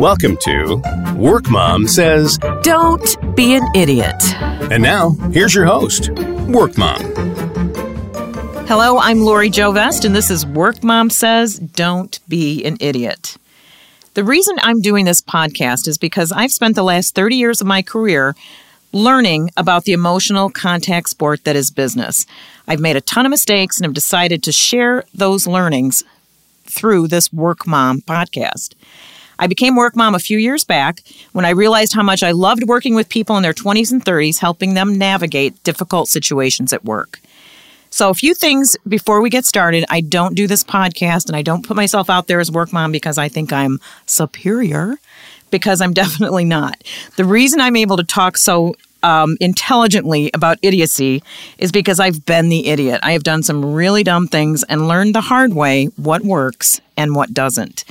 [0.00, 0.82] Welcome to
[1.14, 2.38] Work Mom Says.
[2.62, 4.16] Don't be an idiot.
[4.72, 6.08] And now, here's your host,
[6.48, 7.02] Work Mom.
[8.66, 13.36] Hello, I'm Lori Jo Vest, and this is Work Mom Says Don't Be an Idiot.
[14.14, 17.66] The reason I'm doing this podcast is because I've spent the last 30 years of
[17.66, 18.34] my career
[18.94, 22.24] learning about the emotional contact sport that is business.
[22.66, 26.04] I've made a ton of mistakes and have decided to share those learnings
[26.64, 28.72] through this Work Mom podcast.
[29.40, 32.68] I became work mom a few years back when I realized how much I loved
[32.68, 37.20] working with people in their 20s and 30s, helping them navigate difficult situations at work.
[37.88, 39.84] So, a few things before we get started.
[39.88, 42.92] I don't do this podcast and I don't put myself out there as work mom
[42.92, 44.96] because I think I'm superior,
[45.50, 46.84] because I'm definitely not.
[47.16, 51.22] The reason I'm able to talk so um, intelligently about idiocy
[51.58, 53.00] is because I've been the idiot.
[53.02, 57.14] I have done some really dumb things and learned the hard way what works and
[57.14, 57.84] what doesn't.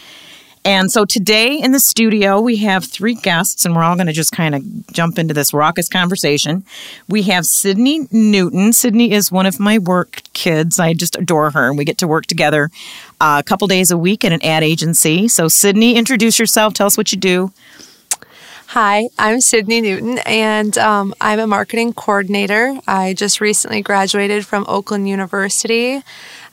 [0.69, 4.13] And so today in the studio, we have three guests, and we're all going to
[4.13, 6.63] just kind of jump into this raucous conversation.
[7.07, 8.71] We have Sydney Newton.
[8.71, 10.79] Sydney is one of my work kids.
[10.79, 12.69] I just adore her, and we get to work together
[13.19, 15.27] uh, a couple days a week at an ad agency.
[15.27, 16.75] So, Sydney, introduce yourself.
[16.75, 17.51] Tell us what you do.
[18.67, 22.79] Hi, I'm Sydney Newton, and um, I'm a marketing coordinator.
[22.87, 26.03] I just recently graduated from Oakland University.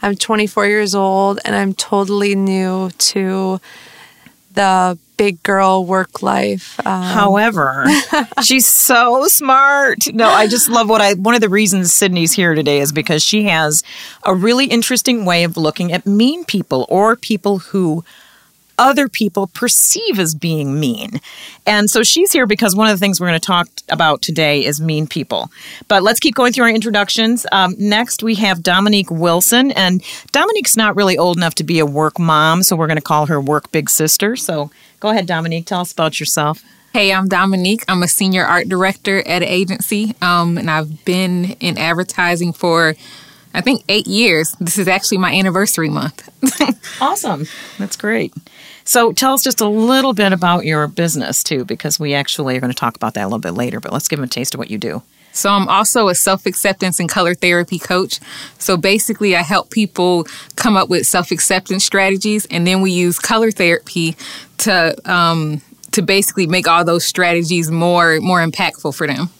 [0.01, 3.61] I'm 24 years old, and I'm totally new to
[4.57, 6.79] the big girl work life.
[6.85, 7.87] Um, However,
[8.43, 10.12] she's so smart.
[10.12, 11.15] No, I just love what I.
[11.15, 13.84] One of the reasons Sydney's here today is because she has
[14.25, 18.05] a really interesting way of looking at mean people or people who
[18.79, 21.21] other people perceive as being mean.
[21.67, 24.65] And so she's here because one of the things we're going to talk about today
[24.65, 25.51] is mean people.
[25.89, 27.47] But let's keep going through our introductions.
[27.53, 29.73] Um, next, we have Dominique Wilson.
[29.73, 30.03] And
[30.33, 33.27] Dominique's not really old enough to be a work mom, so we're going to call
[33.27, 34.37] her work big sister.
[34.37, 35.67] So go ahead, Dominique.
[35.67, 36.63] Tell us about yourself.
[36.93, 37.85] Hey, I'm Dominique.
[37.89, 42.95] I'm a senior art director at an agency, um, and I've been in advertising for
[43.56, 44.55] I think eight years.
[44.61, 46.29] This is actually my anniversary month.
[47.00, 47.47] awesome.
[47.79, 48.34] That's great.
[48.87, 52.61] So tell us just a little bit about your business too, because we actually are
[52.61, 54.55] going to talk about that a little bit later, but let's give them a taste
[54.55, 55.03] of what you do.
[55.33, 58.21] So I'm also a self-acceptance and color therapy coach.
[58.59, 63.51] So basically I help people come up with self-acceptance strategies and then we use color
[63.51, 64.17] therapy
[64.59, 65.61] to um,
[65.91, 69.31] to basically make all those strategies more more impactful for them.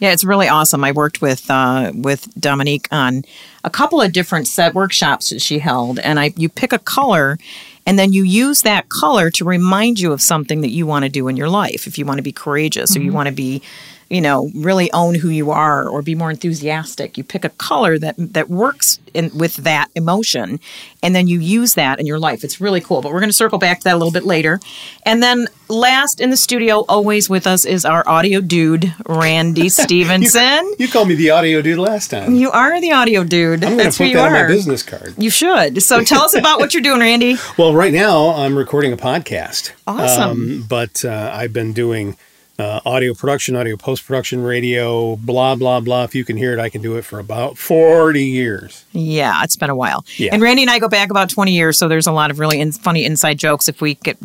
[0.00, 0.82] Yeah, it's really awesome.
[0.82, 3.22] I worked with uh, with Dominique on
[3.62, 7.38] a couple of different set workshops that she held, and I you pick a color
[7.86, 11.08] and then you use that color to remind you of something that you want to
[11.08, 11.86] do in your life.
[11.86, 13.00] If you want to be courageous mm-hmm.
[13.00, 13.16] or you mm-hmm.
[13.16, 13.62] want to be
[14.12, 17.16] you know really own who you are or be more enthusiastic.
[17.16, 20.60] You pick a color that that works in, with that emotion
[21.02, 22.44] and then you use that in your life.
[22.44, 24.60] It's really cool but we're going to circle back to that a little bit later.
[25.06, 30.64] And then last in the studio always with us is our audio dude randy stephenson.
[30.66, 32.34] you, you called me the audio dude last time.
[32.34, 33.64] You are the audio dude.
[33.64, 35.14] I'm going to put that on my business card.
[35.16, 35.82] You should.
[35.82, 37.36] So tell us about what you're doing randy.
[37.58, 39.72] Well right now i'm recording a podcast.
[39.86, 40.30] Awesome.
[40.30, 42.16] Um, but uh, i've been doing
[42.62, 46.04] uh, audio production, audio post production, radio, blah, blah, blah.
[46.04, 48.84] If you can hear it, I can do it for about 40 years.
[48.92, 50.04] Yeah, it's been a while.
[50.16, 50.30] Yeah.
[50.32, 52.60] And Randy and I go back about 20 years, so there's a lot of really
[52.60, 53.68] in- funny inside jokes.
[53.68, 54.16] If we get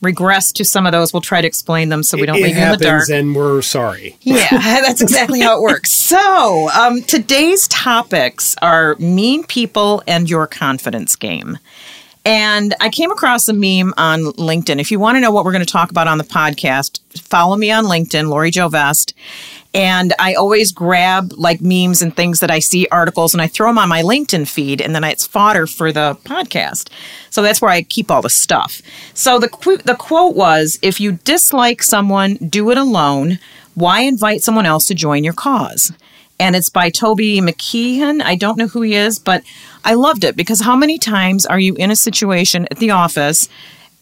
[0.00, 2.56] regress to some of those, we'll try to explain them so we don't it, leave
[2.56, 3.08] you in the dark.
[3.10, 4.16] And we're sorry.
[4.22, 5.92] Yeah, that's exactly how it works.
[5.92, 11.58] So, um, today's topics are mean people and your confidence game.
[12.24, 14.80] And I came across a meme on LinkedIn.
[14.80, 17.56] If you want to know what we're going to talk about on the podcast, follow
[17.56, 19.12] me on LinkedIn, Lori Jo Vest.
[19.74, 23.68] And I always grab like memes and things that I see articles and I throw
[23.70, 26.90] them on my LinkedIn feed and then it's fodder for the podcast.
[27.30, 28.82] So that's where I keep all the stuff.
[29.14, 33.38] So the qu- the quote was if you dislike someone, do it alone.
[33.74, 35.92] Why invite someone else to join your cause?
[36.42, 38.20] And it's by Toby McKeehan.
[38.20, 39.44] I don't know who he is, but
[39.84, 43.48] I loved it because how many times are you in a situation at the office,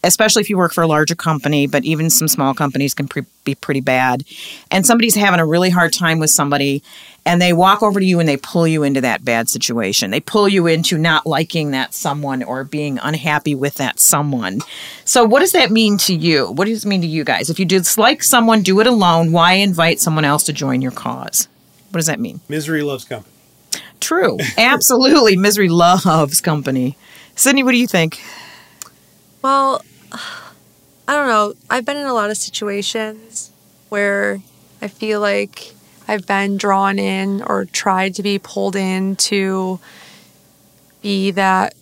[0.02, 3.26] especially if you work for a larger company, but even some small companies can pre-
[3.44, 4.24] be pretty bad,
[4.70, 6.82] and somebody's having a really hard time with somebody,
[7.26, 10.10] and they walk over to you and they pull you into that bad situation.
[10.10, 14.60] They pull you into not liking that someone or being unhappy with that someone.
[15.04, 16.50] So, what does that mean to you?
[16.52, 17.50] What does it mean to you guys?
[17.50, 19.30] If you dislike someone, do it alone.
[19.30, 21.46] Why invite someone else to join your cause?
[21.90, 22.40] What does that mean?
[22.48, 23.34] Misery loves company.
[24.00, 24.38] True.
[24.58, 25.36] Absolutely.
[25.36, 26.96] Misery loves company.
[27.34, 28.20] Sydney, what do you think?
[29.42, 29.82] Well,
[30.12, 31.54] I don't know.
[31.68, 33.50] I've been in a lot of situations
[33.88, 34.40] where
[34.80, 35.72] I feel like
[36.06, 39.80] I've been drawn in or tried to be pulled in to
[41.02, 41.74] be that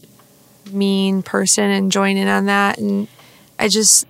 [0.71, 2.79] mean person and join in on that.
[2.79, 3.09] And
[3.59, 4.07] I just,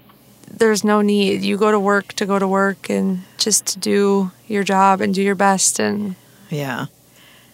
[0.51, 1.43] there's no need.
[1.43, 5.15] You go to work to go to work and just to do your job and
[5.15, 6.15] do your best and
[6.51, 6.87] Yeah.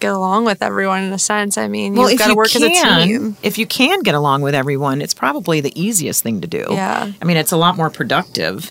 [0.00, 1.56] get along with everyone in a sense.
[1.56, 3.36] I mean, Well, you've got to you work as a can, team.
[3.42, 6.66] if you can get along with everyone, it's probably the easiest thing to do.
[6.70, 7.12] Yeah.
[7.20, 8.70] I mean, it's a lot more productive.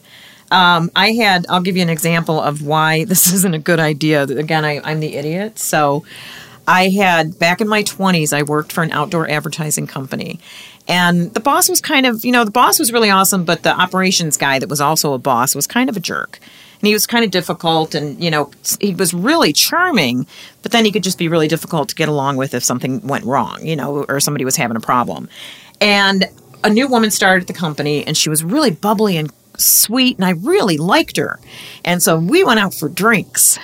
[0.52, 4.24] Um, I had, I'll give you an example of why this isn't a good idea.
[4.24, 5.58] Again, I, I'm the idiot.
[5.58, 6.04] So
[6.68, 10.40] I had, back in my 20s, I worked for an outdoor advertising company.
[10.88, 13.72] And the boss was kind of, you know, the boss was really awesome, but the
[13.72, 16.40] operations guy that was also a boss was kind of a jerk.
[16.84, 18.52] And he was kind of difficult and, you know,
[18.82, 20.28] he was really charming,
[20.64, 23.24] but then he could just be really difficult to get along with if something went
[23.24, 25.30] wrong, you know, or somebody was having a problem.
[25.80, 26.26] And
[26.62, 30.26] a new woman started at the company and she was really bubbly and sweet and
[30.26, 31.40] I really liked her.
[31.86, 33.58] And so we went out for drinks.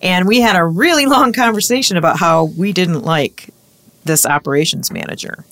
[0.00, 3.50] And we had a really long conversation about how we didn't like
[4.06, 5.44] this operations manager.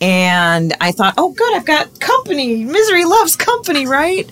[0.00, 2.64] And I thought, oh, good, I've got company.
[2.64, 4.26] Misery loves company, right?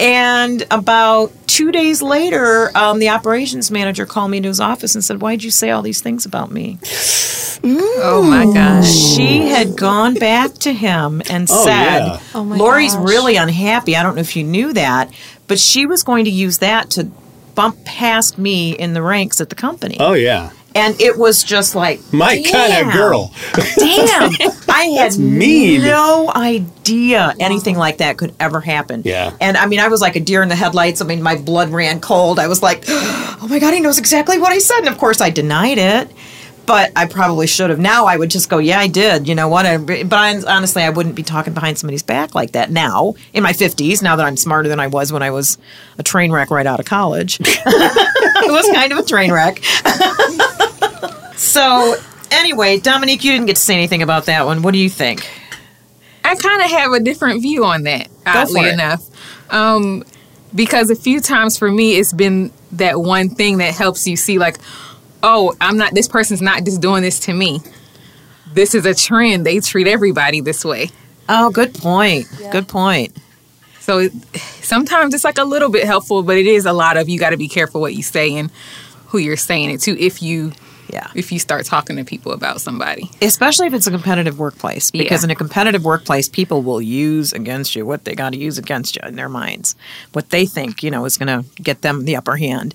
[0.00, 5.02] And about two days later, um, the operations manager called me into his office and
[5.02, 6.78] said, Why'd you say all these things about me?
[7.64, 8.88] Oh my gosh.
[8.88, 12.20] She had gone back to him and Oh, said, yeah.
[12.34, 13.08] Oh Lori's gosh.
[13.08, 13.96] really unhappy.
[13.96, 15.12] I don't know if you knew that,
[15.48, 17.10] but she was going to use that to
[17.56, 19.96] bump past me in the ranks at the company.
[19.98, 23.32] Oh yeah, And it was just like, my kind of girl.
[23.52, 24.30] Damn.
[24.68, 25.82] I had mean.
[25.82, 29.02] no idea anything like that could ever happen.
[29.04, 29.36] Yeah.
[29.40, 31.02] And I mean, I was like a deer in the headlights.
[31.02, 32.38] I mean, my blood ran cold.
[32.38, 34.78] I was like, oh my God, he knows exactly what I said.
[34.78, 36.12] And of course, I denied it.
[36.64, 37.78] But I probably should have.
[37.78, 39.26] Now I would just go, yeah, I did.
[39.26, 39.64] You know what?
[39.64, 43.42] I, but I, honestly, I wouldn't be talking behind somebody's back like that now in
[43.42, 45.56] my 50s, now that I'm smarter than I was when I was
[45.96, 47.40] a train wreck right out of college.
[47.42, 49.62] it was kind of a train wreck.
[51.38, 51.94] so,
[52.30, 54.62] anyway, Dominique, you didn't get to say anything about that one.
[54.62, 55.28] What do you think?
[56.24, 59.08] I kind of have a different view on that, Go oddly enough.
[59.50, 60.04] Um,
[60.54, 64.38] because a few times for me, it's been that one thing that helps you see,
[64.38, 64.58] like,
[65.22, 67.60] oh, I'm not, this person's not just doing this to me.
[68.52, 69.46] This is a trend.
[69.46, 70.90] They treat everybody this way.
[71.28, 72.26] Oh, good point.
[72.50, 73.16] Good point.
[73.80, 74.12] So it,
[74.60, 77.30] sometimes it's like a little bit helpful, but it is a lot of you got
[77.30, 78.50] to be careful what you say and
[79.06, 80.52] who you're saying it to if you
[80.90, 81.08] Yeah.
[81.14, 83.10] if you start talking to people about somebody.
[83.20, 85.26] Especially if it's a competitive workplace, because Yeah.
[85.26, 88.96] in a competitive workplace, people will use against you what they got to use against
[88.96, 89.76] you in their minds,
[90.12, 92.74] what they think you know is going to get them the upper hand,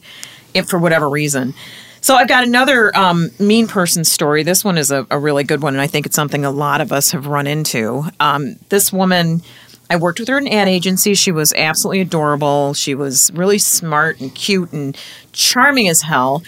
[0.54, 1.54] if for whatever reason.
[2.02, 4.44] So I've got another um, mean person story.
[4.44, 6.82] This one is a, a really good one, and I think it's something a lot
[6.82, 8.04] of us have run into.
[8.20, 9.42] Um, this woman,
[9.90, 11.14] I worked with her in an ad agency.
[11.14, 12.74] She was absolutely adorable.
[12.74, 14.98] She was really smart and cute and
[15.32, 16.44] charming as hell.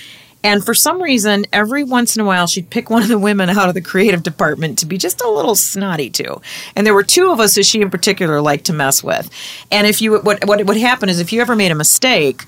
[0.45, 3.49] And for some reason, every once in a while, she'd pick one of the women
[3.49, 6.39] out of the creative department to be just a little snotty to.
[6.75, 9.27] And there were two of us that she in particular liked to mess with.
[9.71, 12.43] And if you what what would happen is if you ever made a mistake,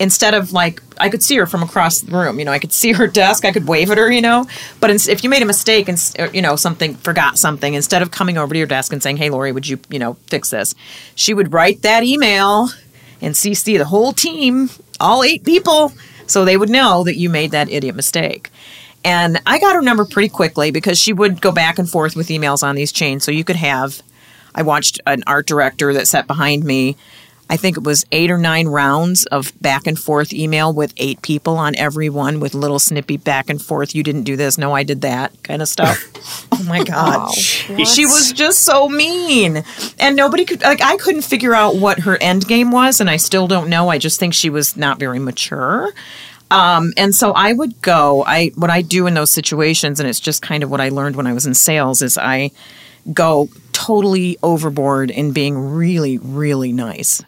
[0.00, 2.72] instead of like I could see her from across the room, you know, I could
[2.72, 4.48] see her desk, I could wave at her, you know.
[4.80, 8.10] But if you made a mistake and uh, you know something forgot something, instead of
[8.10, 10.74] coming over to your desk and saying, "Hey, Lori, would you you know fix this?"
[11.14, 12.70] She would write that email
[13.20, 14.68] and CC the whole team,
[14.98, 15.92] all eight people,
[16.26, 18.50] so they would know that you made that idiot mistake.
[19.04, 22.28] And I got her number pretty quickly because she would go back and forth with
[22.28, 23.24] emails on these chains.
[23.24, 24.02] So you could have,
[24.54, 26.96] I watched an art director that sat behind me.
[27.48, 31.22] I think it was eight or nine rounds of back and forth email with eight
[31.22, 33.94] people on every one with little snippy back and forth.
[33.94, 34.58] You didn't do this.
[34.58, 36.02] No, I did that kind of stuff.
[36.52, 37.32] oh my God.
[37.32, 39.62] She was just so mean.
[39.98, 43.00] And nobody could, like, I couldn't figure out what her end game was.
[43.00, 43.88] And I still don't know.
[43.90, 45.92] I just think she was not very mature.
[46.50, 48.24] Um, and so I would go.
[48.24, 51.16] I what I do in those situations, and it's just kind of what I learned
[51.16, 52.52] when I was in sales, is I
[53.12, 57.22] go totally overboard in being really, really nice.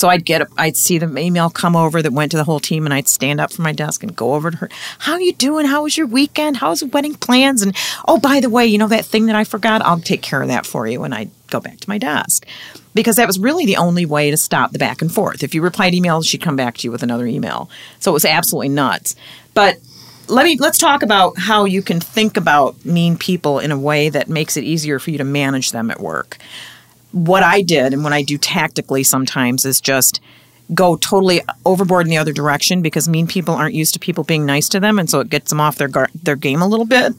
[0.00, 2.86] So I'd get, I'd see the email come over that went to the whole team,
[2.86, 4.70] and I'd stand up from my desk and go over to her.
[4.98, 5.66] How you doing?
[5.66, 6.56] How was your weekend?
[6.56, 7.60] How's the wedding plans?
[7.60, 7.76] And
[8.08, 9.82] oh, by the way, you know that thing that I forgot?
[9.82, 11.04] I'll take care of that for you.
[11.04, 12.46] And I'd go back to my desk
[12.94, 15.42] because that was really the only way to stop the back and forth.
[15.42, 17.68] If you replied emails, she'd come back to you with another email.
[17.98, 19.16] So it was absolutely nuts.
[19.52, 19.76] But
[20.28, 24.08] let me let's talk about how you can think about mean people in a way
[24.08, 26.38] that makes it easier for you to manage them at work
[27.12, 30.20] what I did and what I do tactically sometimes is just
[30.72, 34.46] go totally overboard in the other direction because mean people aren't used to people being
[34.46, 36.86] nice to them, and so it gets them off their guard, their game a little
[36.86, 37.14] bit.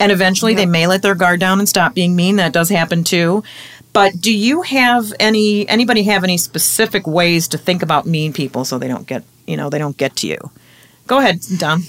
[0.00, 2.36] And eventually, they may let their guard down and stop being mean.
[2.36, 3.44] That does happen too.
[3.92, 8.64] But do you have any anybody have any specific ways to think about mean people
[8.64, 10.38] so they don't get you know they don't get to you?
[11.06, 11.84] Go ahead, Dom.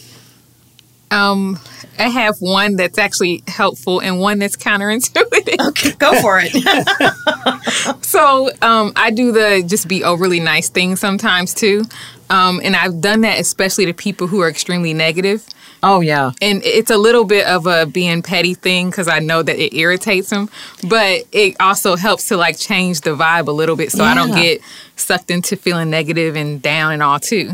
[1.11, 1.59] Um,
[1.97, 5.55] I have one that's actually helpful and one that's counterintuitive.
[5.67, 6.53] Okay, go for it.
[8.01, 11.83] So um, I do the just be overly nice thing sometimes too.
[12.29, 15.45] Um, and I've done that especially to people who are extremely negative.
[15.83, 16.31] oh yeah.
[16.41, 19.75] And it's a little bit of a being petty thing because I know that it
[19.75, 20.49] irritates them,
[20.87, 24.31] but it also helps to like change the vibe a little bit so I don't
[24.33, 24.61] get
[24.95, 27.51] sucked into feeling negative and down and all too.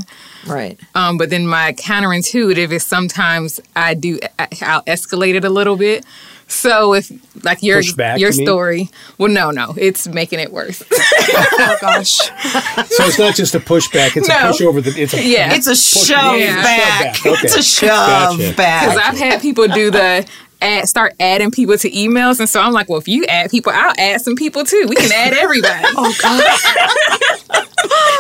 [0.48, 0.80] Right.
[0.96, 6.06] Um, but then my counterintuitive is sometimes I do I'll escalate it a little bit.
[6.52, 7.10] So if
[7.46, 8.46] like your back, your you mean?
[8.48, 10.84] story, well, no, no, it's making it worse.
[11.64, 12.18] Oh gosh.
[12.18, 14.52] So it's not just a pushback; it's a No.
[14.52, 14.90] push over the.
[15.02, 15.54] It's a Yeah.
[15.54, 16.62] It's a shove Yeah.
[16.62, 17.16] back.
[17.16, 17.88] Shove back, It's a shove
[18.38, 18.54] Gotcha.
[18.56, 18.82] back.
[18.90, 20.28] Because I've had people do the
[20.62, 23.72] add, start adding people to emails, and so I'm like, well, if you add people,
[23.74, 24.86] I'll add some people too.
[24.90, 25.86] We can add everybody.
[25.96, 26.44] Oh god.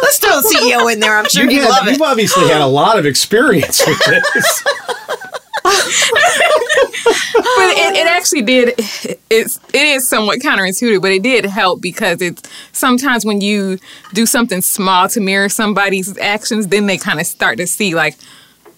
[0.03, 1.17] Let's throw a CEO in there.
[1.17, 1.91] I'm sure You've, he'd had- love it.
[1.93, 4.63] you've obviously had a lot of experience with this.
[7.03, 8.73] but it, it actually did.
[9.29, 13.79] It's it is somewhat counterintuitive, but it did help because it's sometimes when you
[14.13, 18.15] do something small to mirror somebody's actions, then they kind of start to see like,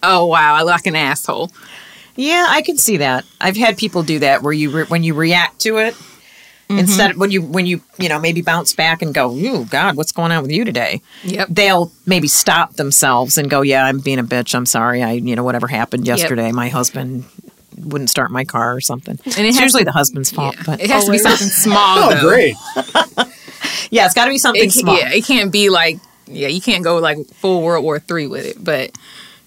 [0.01, 1.51] oh wow, I look like an asshole.
[2.15, 3.25] Yeah, I can see that.
[3.41, 5.96] I've had people do that where you re- when you react to it
[6.74, 6.79] mm-hmm.
[6.79, 9.96] instead of when you when you you know maybe bounce back and go, "Ooh, God,
[9.96, 11.48] what's going on with you today?" Yep.
[11.50, 14.55] They'll maybe stop themselves and go, "Yeah, I'm being a bitch.
[14.55, 15.03] I'm sorry.
[15.03, 16.51] I you know whatever happened yesterday.
[16.51, 17.25] My husband
[17.86, 20.82] wouldn't start my car or something." it it's has usually to- the husband's fault, but
[20.82, 22.10] It has to be something small.
[22.12, 22.22] Oh, though.
[22.28, 22.56] great!
[23.92, 24.98] yeah, it's got to be something It, small.
[24.98, 28.46] yeah, it can't be like yeah, you can't go like full World War Three with
[28.46, 28.92] it, but.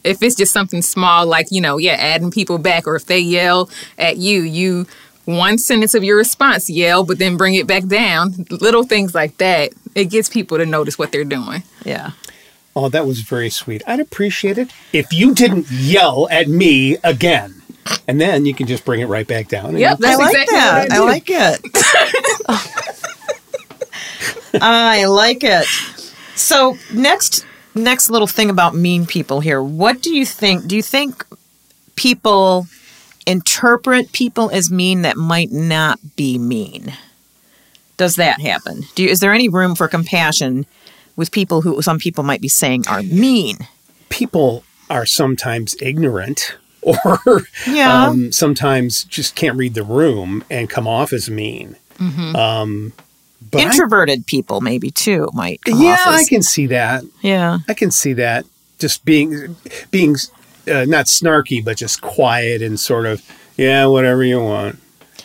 [0.05, 3.19] If it's just something small, like you know, yeah, adding people back, or if they
[3.19, 4.87] yell at you, you
[5.25, 8.47] one sentence of your response yell, but then bring it back down.
[8.49, 11.65] Little things like that, it gets people to notice what they're doing.
[11.85, 12.13] Yeah.
[12.77, 13.83] Oh, that was very sweet.
[13.85, 17.63] I'd appreciate it if you didn't yell at me again,
[18.09, 19.71] and then you can just bring it right back down.
[19.71, 20.93] and Yep, I like exactly that.
[20.93, 21.61] I I, like it.
[24.63, 25.67] I like it.
[26.35, 29.63] So next, next little thing about mean people here.
[29.63, 30.67] What do you think?
[30.67, 31.25] Do you think
[31.97, 32.67] people
[33.27, 36.93] interpret people as mean that might not be mean?
[37.97, 38.83] Does that happen?
[38.95, 40.67] Do you, is there any room for compassion
[41.17, 43.57] with people who some people might be saying are mean?
[44.09, 46.57] people are sometimes ignorant
[47.05, 48.05] or Yeah.
[48.07, 51.77] um, sometimes just can't read the room and come off as mean.
[51.99, 52.37] Mm-hmm.
[52.37, 52.93] Um,
[53.51, 55.63] but I- Introverted people maybe too might.
[55.65, 57.05] Come yeah, off as, I can see that.
[57.23, 57.59] Yeah.
[57.69, 58.45] I can see that.
[58.79, 59.57] Just being
[59.91, 60.17] being
[60.71, 63.23] uh, not snarky, but just quiet and sort of
[63.57, 64.79] yeah, whatever you want,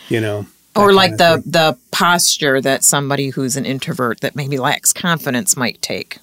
[0.08, 0.46] you know.
[0.76, 1.52] or like the thing.
[1.52, 6.20] the posture that somebody who's an introvert that maybe lacks confidence might take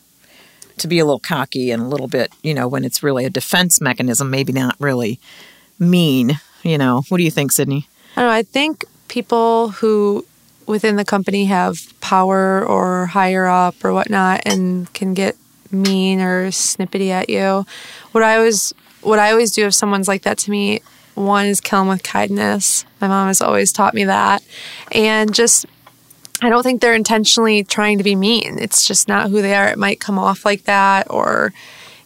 [0.80, 3.30] to be a little cocky and a little bit you know when it's really a
[3.30, 5.18] defense mechanism maybe not really
[5.78, 8.30] mean you know what do you think sydney I know.
[8.30, 10.25] I think people who
[10.66, 15.37] within the company have power or higher up or whatnot and can get
[15.70, 17.64] mean or snippety at you.
[18.12, 20.82] What I always what I always do if someone's like that to me,
[21.14, 22.85] one is kill them with kindness.
[23.00, 24.42] My mom has always taught me that.
[24.92, 25.66] And just
[26.40, 28.59] I don't think they're intentionally trying to be mean.
[28.59, 29.68] It's just not who they are.
[29.68, 31.52] It might come off like that or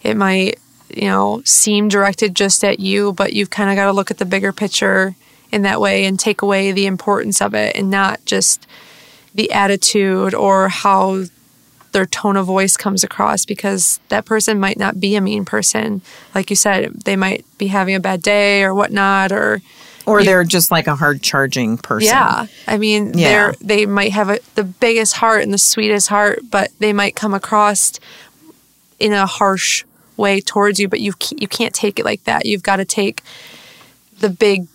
[0.03, 0.59] it might,
[0.95, 4.19] you know, seem directed just at you, but you've kind of got to look at
[4.19, 5.15] the bigger picture
[5.51, 8.67] in that way and take away the importance of it and not just
[9.35, 11.25] the attitude or how
[11.93, 16.01] their tone of voice comes across because that person might not be a mean person.
[16.35, 19.61] Like you said, they might be having a bad day or whatnot or
[20.07, 23.29] or they're just like a hard charging person yeah, I mean, Yeah.
[23.29, 27.15] they're they might have a, the biggest heart and the sweetest heart, but they might
[27.17, 27.99] come across
[28.99, 29.85] in a harsh
[30.17, 30.89] way towards you.
[30.89, 32.47] But you you can't take it like that.
[32.47, 33.23] You've got to take
[34.19, 34.67] the big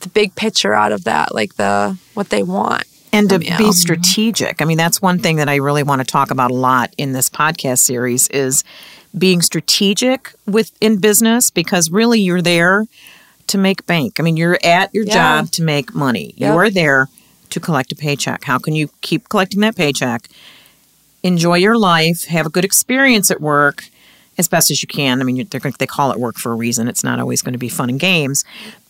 [0.00, 2.84] the big picture out of that, like the what they want.
[3.12, 3.56] and to you.
[3.56, 6.54] be strategic i mean that's one thing that i really want to talk about a
[6.54, 8.64] lot in this podcast series is
[9.16, 12.84] being strategic with in business because really you're there
[13.48, 14.18] to make bank.
[14.18, 15.14] I mean you're at your Yeah.
[15.14, 16.34] job to make money.
[16.36, 16.52] Yep.
[16.52, 17.08] you are there
[17.50, 18.44] to collect a paycheck.
[18.44, 20.28] How can you keep collecting that paycheck?
[21.22, 22.24] Enjoy your life.
[22.26, 23.84] Have a good experience at work
[24.36, 25.20] as best as you can.
[25.20, 26.88] I mean they're, they call it work for a reason.
[26.88, 28.44] It's not always going to be fun and games.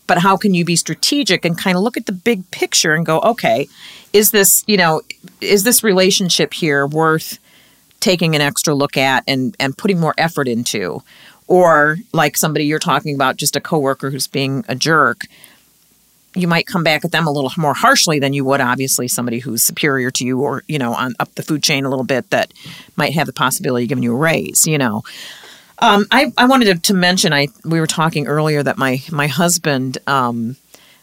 [0.07, 3.05] But how can you be strategic and kind of look at the big picture and
[3.05, 3.69] go okay
[4.15, 5.03] is this you know
[5.43, 7.39] is this relationship here worth
[8.01, 11.03] taking an extra look at and and putting more effort into
[11.49, 15.23] or like somebody you're talking about just a coworker who's being a jerk
[16.35, 19.41] you might come back at them a little more harshly than you would obviously somebody
[19.41, 22.31] who's superior to you or you know on up the food chain a little bit
[22.31, 22.53] that
[22.97, 25.03] might have the possibility of giving you a raise you know.
[25.81, 29.29] Um, I, I wanted to, to mention I we were talking earlier that my my
[29.29, 30.57] husband um,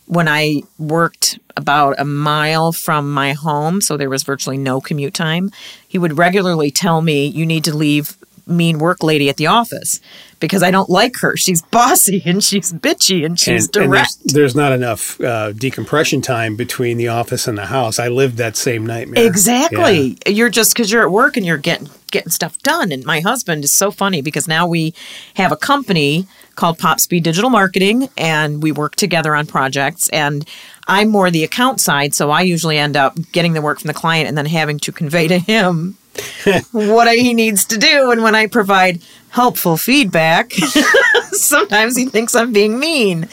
[0.07, 5.13] when I worked about a mile from my home, so there was virtually no commute
[5.13, 5.49] time,
[5.87, 9.99] he would regularly tell me, "You need to leave mean work lady at the office
[10.39, 11.35] because I don't like her.
[11.37, 15.51] She's bossy and she's bitchy and she's and, and direct." there's, there's not enough uh,
[15.53, 17.99] decompression time between the office and the house.
[17.99, 19.25] I lived that same nightmare.
[19.25, 20.17] Exactly.
[20.27, 22.91] You're just because you're at work and you're getting getting stuff done.
[22.91, 24.93] And my husband is so funny because now we
[25.35, 30.07] have a company called Pop Speed Digital Marketing, and we work together on projects.
[30.09, 30.47] And
[30.87, 33.93] I'm more the account side, so I usually end up getting the work from the
[33.93, 35.97] client and then having to convey to him
[36.71, 38.11] what he needs to do.
[38.11, 40.53] And when I provide helpful feedback,
[41.31, 43.27] sometimes he thinks I'm being mean.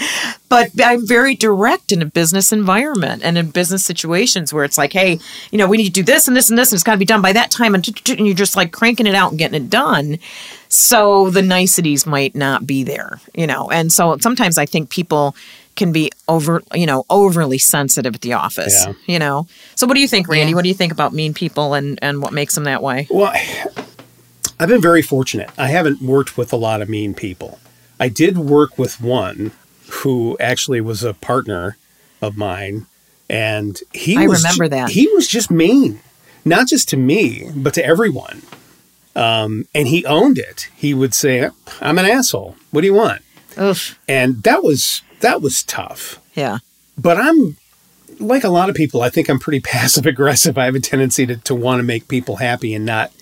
[0.49, 4.93] But I'm very direct in a business environment and in business situations where it's like,
[4.93, 5.19] hey,
[5.51, 6.99] you know, we need to do this and this and this, and it's got to
[6.99, 7.75] be done by that time.
[7.75, 10.19] And, and you're just like cranking it out and getting it done.
[10.69, 13.71] So the niceties might not be there, you know.
[13.71, 15.37] And so sometimes I think people
[15.77, 18.93] can be over, you know, overly sensitive at the office, Yeah.
[19.07, 19.47] you know.
[19.75, 20.55] So what do you think, Randy?
[20.55, 23.07] What do you think about mean people and and what makes them that way?
[23.11, 23.33] Well,
[24.61, 25.51] I've been very fortunate.
[25.59, 27.59] I haven't worked with a lot of mean people.
[27.99, 29.53] I did work with one
[29.89, 31.77] who actually was a partner
[32.21, 32.87] of mine,
[33.29, 34.91] and he I was remember ju- that.
[34.91, 36.01] he was just mean,
[36.45, 38.43] not just to me, but to everyone.
[39.15, 40.69] Um, and he owned it.
[40.75, 41.51] He would say,
[41.81, 42.57] "I'm an asshole.
[42.71, 43.23] What do you want?"
[43.61, 43.99] Oof.
[44.09, 46.21] And that was that was tough.
[46.35, 46.59] Yeah.
[46.99, 47.57] But I'm
[48.21, 49.03] like a lot of people.
[49.03, 50.59] I think I'm pretty passive aggressive.
[50.59, 53.13] I have a tendency to, to want to make people happy and not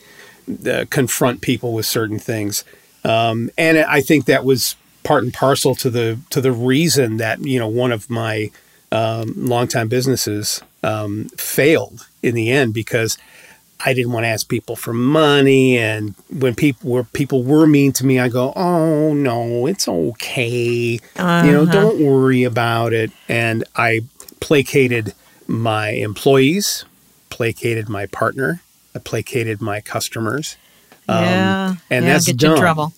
[0.66, 2.64] uh, confront people with certain things.
[3.04, 7.40] Um, and I think that was part and parcel to the to the reason that
[7.40, 8.50] you know one of my
[8.92, 13.16] um, longtime businesses um, failed in the end because
[13.84, 17.92] I didn't want to ask people for money, and when people were people were mean
[17.92, 20.98] to me, I go, "Oh no, it's okay.
[21.44, 24.02] You know, don't worry about it." And I
[24.40, 25.14] placated
[25.46, 26.84] my employees,
[27.30, 28.60] placated my partner,
[28.94, 30.56] I placated my customers.
[31.08, 31.74] yeah.
[31.90, 32.92] and yeah, that's get you in trouble.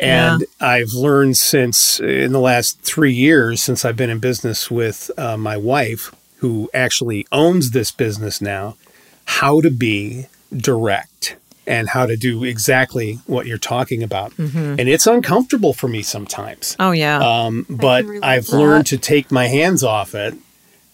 [0.00, 5.10] And I've learned since in the last three years, since I've been in business with
[5.18, 8.76] uh, my wife, who actually owns this business now,
[9.28, 11.36] how to be direct
[11.66, 14.32] and how to do exactly what you're talking about.
[14.38, 16.74] And it's uncomfortable for me sometimes.
[16.80, 17.18] Oh yeah.
[17.18, 20.34] Um, but I've learned to take my hands off it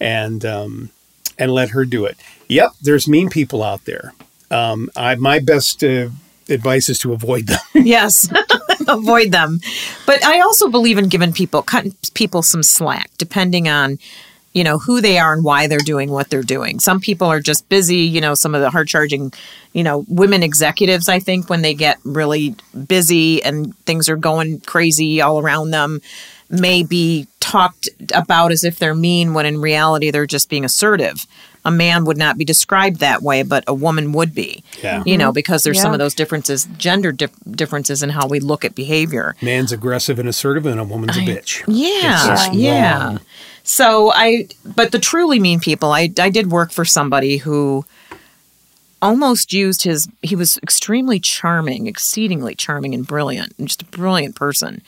[0.01, 0.89] and um,
[1.39, 2.17] and let her do it.
[2.49, 4.13] Yep, there's mean people out there.
[4.51, 6.09] Um, I, my best uh,
[6.49, 7.59] advice is to avoid them.
[7.73, 8.29] yes.
[8.87, 9.61] Avoid them.
[10.05, 13.97] But I also believe in giving people cutting people some slack depending on
[14.55, 16.79] you know who they are and why they're doing what they're doing.
[16.79, 19.33] Some people are just busy, you know, some of the hard charging,
[19.73, 22.55] you know, women executives I think when they get really
[22.87, 26.01] busy and things are going crazy all around them
[26.49, 31.27] may be talked about as if they're mean when in reality they're just being assertive.
[31.65, 34.63] A man would not be described that way, but a woman would be.
[34.83, 35.01] Yeah.
[35.03, 38.63] You know, because there's some of those differences, gender dif- differences in how we look
[38.63, 39.35] at behavior.
[39.41, 41.63] Man's aggressive and assertive, and a woman's a bitch.
[41.67, 43.17] Yeah, It's just yeah.
[43.65, 47.83] So I, but the truly mean people, I, I did work for somebody who
[49.01, 50.07] almost used his.
[50.21, 54.83] He was extremely charming, exceedingly charming and brilliant, and just a brilliant person,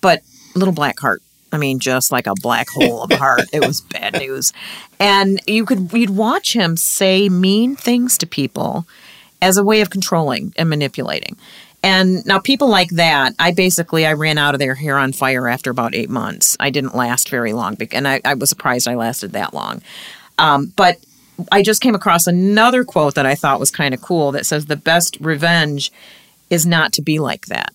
[0.00, 0.22] but
[0.54, 1.22] little black heart.
[1.52, 3.42] I mean, just like a black hole of a heart.
[3.52, 4.54] It was bad news,
[4.98, 8.86] and you could you'd watch him say mean things to people
[9.42, 11.36] as a way of controlling and manipulating.
[11.82, 15.48] And now people like that, I basically I ran out of their hair on fire
[15.48, 16.56] after about eight months.
[16.58, 19.82] I didn't last very long, and I, I was surprised I lasted that long.
[20.38, 20.96] Um, but
[21.52, 24.66] I just came across another quote that I thought was kind of cool that says
[24.66, 25.92] the best revenge
[26.50, 27.72] is not to be like that.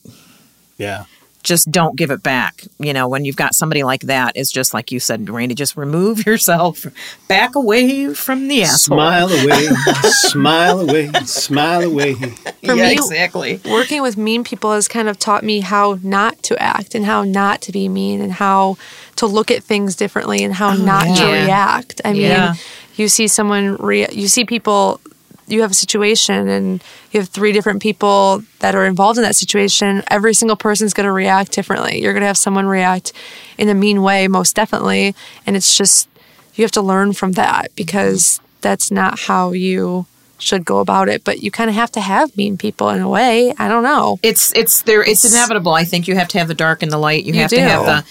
[0.78, 1.06] Yeah.
[1.44, 2.64] Just don't give it back.
[2.80, 5.76] You know, when you've got somebody like that, it's just like you said, Randy, just
[5.78, 6.86] remove yourself,
[7.28, 8.98] back away from the asshole.
[8.98, 9.68] Smile away,
[10.04, 12.14] smile away, smile away.
[12.14, 13.60] For yeah, me- exactly.
[13.70, 17.24] working with mean people has kind of taught me how not to act and how
[17.24, 18.78] not to be mean and how
[19.18, 22.02] to look at things differently and how oh, not to react.
[22.06, 22.48] I Yeah.
[22.52, 22.60] mean,
[22.96, 25.02] you see someone, rea- you see people,
[25.48, 29.36] you have a situation and you have three different people that are involved in that
[29.36, 30.04] situation.
[30.10, 32.02] Every single person's going to react differently.
[32.02, 33.14] You're going to have someone react
[33.58, 35.16] in a mean way, most definitely.
[35.46, 36.08] And it's just,
[36.56, 40.06] you have to learn from that because that's not how you
[40.40, 41.24] should go about it.
[41.24, 43.54] But you kind of have to have mean people in a way.
[43.58, 44.20] I don't know.
[44.24, 46.98] it's it's there it's inevitable i think you have to have the dark and the
[46.98, 47.56] light you, You have do.
[47.58, 48.06] to have the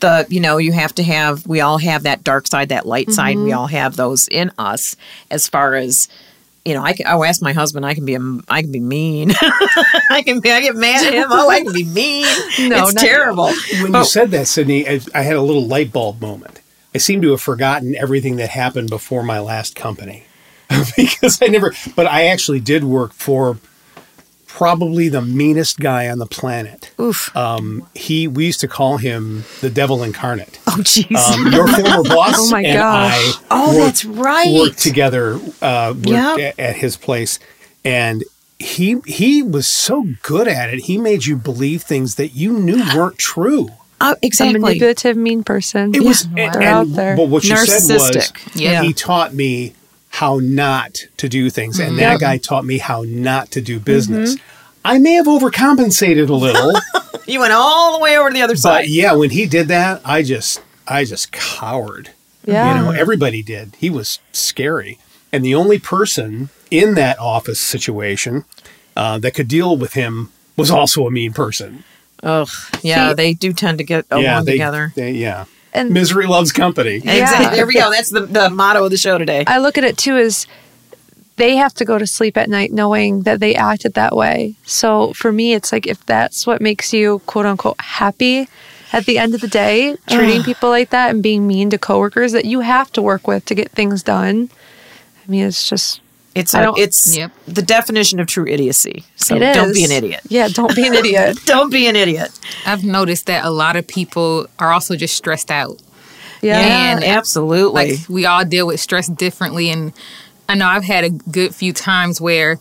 [0.00, 3.10] the you know you have to have we all have that dark side that light
[3.10, 3.44] side Mm-hmm.
[3.44, 4.96] we all have those in us
[5.30, 6.08] as far as
[6.68, 7.86] you know, I can, I'll ask my husband.
[7.86, 9.32] I can be a, I can be mean.
[10.10, 11.28] I can be, I get mad at him.
[11.30, 12.26] Oh, I can be mean.
[12.68, 13.50] No, it's not terrible.
[13.80, 16.60] When you said that, Sydney, I, I had a little light bulb moment.
[16.94, 20.24] I seem to have forgotten everything that happened before my last company
[20.96, 23.56] because I never, but I actually did work for
[24.48, 26.90] probably the meanest guy on the planet.
[26.98, 27.34] Oof.
[27.36, 30.58] Um, he, we used to call him the devil incarnate.
[30.66, 31.14] oh, jeez.
[31.16, 33.12] Um, your former boss Oh my and gosh.
[33.14, 34.52] I Oh, worked- that's right.
[34.54, 36.38] worked together uh, worked Yep.
[36.40, 37.38] at, at his place,
[37.84, 38.24] and
[38.58, 40.80] he he was so good at it.
[40.80, 43.68] He made you believe things that you knew weren't true.
[44.00, 44.58] oh, A exactly.
[44.58, 45.94] manipulative, mean person.
[45.94, 47.16] It was They're and, out there.
[47.16, 48.56] But what you said was, Narcissistic.
[48.60, 48.82] Yeah.
[48.82, 49.74] he taught me
[50.20, 51.98] how not to do things, and Mm-hmm.
[52.00, 54.36] that guy taught me how not to do business.
[54.84, 56.72] I may have overcompensated a little,
[57.26, 58.80] You went all the way over to the other side.
[58.82, 62.10] but yeah, when he did that, I just I just cowered.
[62.46, 62.78] Yeah.
[62.78, 63.76] You know, everybody did.
[63.78, 64.98] He was scary.
[65.32, 68.44] And the only person in that office situation
[68.96, 71.84] uh, that could deal with him was also a mean person.
[72.22, 72.48] Ugh.
[72.82, 74.92] Yeah, See- they do tend to get along yeah, they, together.
[74.96, 75.44] they- yeah.
[75.72, 76.96] And- Misery loves company.
[76.96, 77.56] Exactly.
[77.56, 77.90] There we go.
[77.90, 79.44] That's the, the motto of the show today.
[79.46, 80.46] I look at it too as
[81.36, 84.54] they have to go to sleep at night knowing that they acted that way.
[84.64, 88.48] So for me, it's like if that's what makes you quote unquote happy
[88.92, 92.32] at the end of the day, treating people like that and being mean to coworkers
[92.32, 94.50] that you have to work with to get things done.
[95.26, 96.00] I mean, it's just
[96.38, 97.32] It's I a, don't- it's Yep.
[97.46, 99.04] the definition of true idiocy.
[99.16, 99.56] So it is.
[99.56, 100.20] don't be an idiot.
[100.28, 101.38] Yeah, don't be an idiot.
[101.44, 102.30] Don't be an idiot.
[102.66, 105.80] I've noticed that a lot of people are also just stressed out.
[106.42, 106.58] Yeah.
[106.94, 107.90] And absolutely.
[107.98, 109.92] Like we all deal with stress differently, and
[110.48, 112.58] I know I've had a good few times where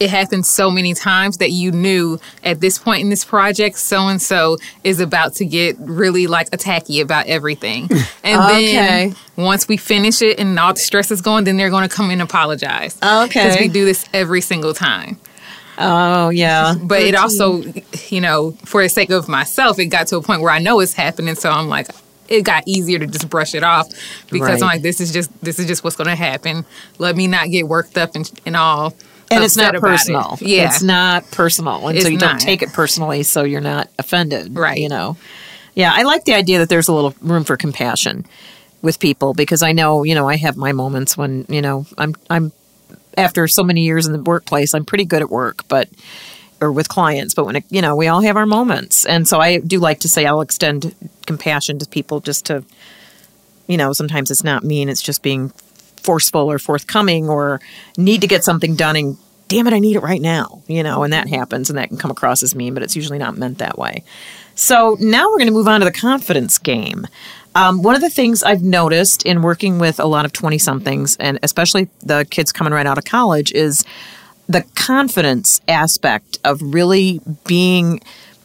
[0.00, 4.06] it happened so many times that you knew at this point in this project, so
[4.08, 7.88] and so is about to get really like attacky about everything.
[8.24, 8.74] And Okay.
[8.74, 11.94] then once we finish it and all the stress is going, then they're going to
[11.94, 12.96] come and apologize.
[13.02, 13.26] Okay.
[13.26, 15.18] Because we do this every single time.
[15.78, 16.74] oh yeah.
[16.80, 17.62] But it also,
[18.08, 20.80] you know, for the sake of myself, it got to a point where I know
[20.80, 21.34] it's happening.
[21.36, 21.88] So I'm like,
[22.28, 23.88] it got easier to just brush it off
[24.30, 24.54] because Right.
[24.62, 26.66] I'm like, this is just this is just what's going to happen.
[26.98, 28.94] Let me not get worked up and, and all.
[29.30, 29.92] And it's not about it.
[29.92, 30.38] personal.
[30.40, 31.88] Yeah, It's not personal.
[31.88, 32.40] And so It's you don't not.
[32.40, 34.56] take it personally so you're not offended.
[34.56, 34.78] Right.
[34.78, 35.16] You know.
[35.74, 38.26] Yeah, I like the idea that there's a little room for compassion
[38.82, 42.14] with people because I know, you know, I have my moments when, you know, I'm
[42.28, 42.52] I'm
[43.16, 45.88] after so many years in the workplace, I'm pretty good at work, but
[46.60, 49.06] or with clients, but when it, you know, we all have our moments.
[49.06, 50.94] And so I do like to say I'll extend
[51.26, 52.64] compassion to people just to
[53.68, 55.52] you know, sometimes it's not mean, it's just being
[55.98, 57.60] forceful or forthcoming or
[57.96, 61.02] need to get something done and damn it, I need it right now, you know,
[61.02, 63.58] and that happens and that can come across as mean, but it's usually not meant
[63.58, 64.04] that way.
[64.54, 67.06] So now we're going to move on to the confidence game.
[67.54, 71.16] Um, one of the things I've noticed in working with a lot of 20 somethings,
[71.16, 73.84] and especially the kids coming right out of college, is
[74.48, 78.00] the confidence aspect of really being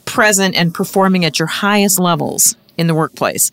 [0.06, 3.52] present and performing at your highest levels in the workplace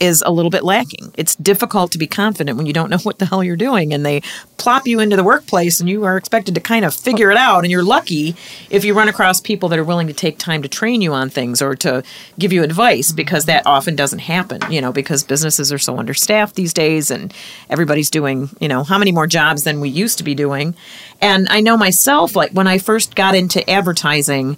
[0.00, 1.12] is a little bit lacking.
[1.16, 4.04] It's difficult to be confident when you don't know what the hell you're doing and
[4.04, 4.22] they
[4.56, 7.64] plop you into the workplace and you are expected to kind of figure it out
[7.64, 8.34] and you're lucky
[8.70, 11.30] if you run across people that are willing to take time to train you on
[11.30, 12.02] things or to
[12.38, 16.54] give you advice because that often doesn't happen, you know, because businesses are so understaffed
[16.54, 17.32] these days and
[17.70, 20.74] everybody's doing, you know, how many more jobs than we used to be doing.
[21.20, 24.56] And I know myself like when I first got into advertising,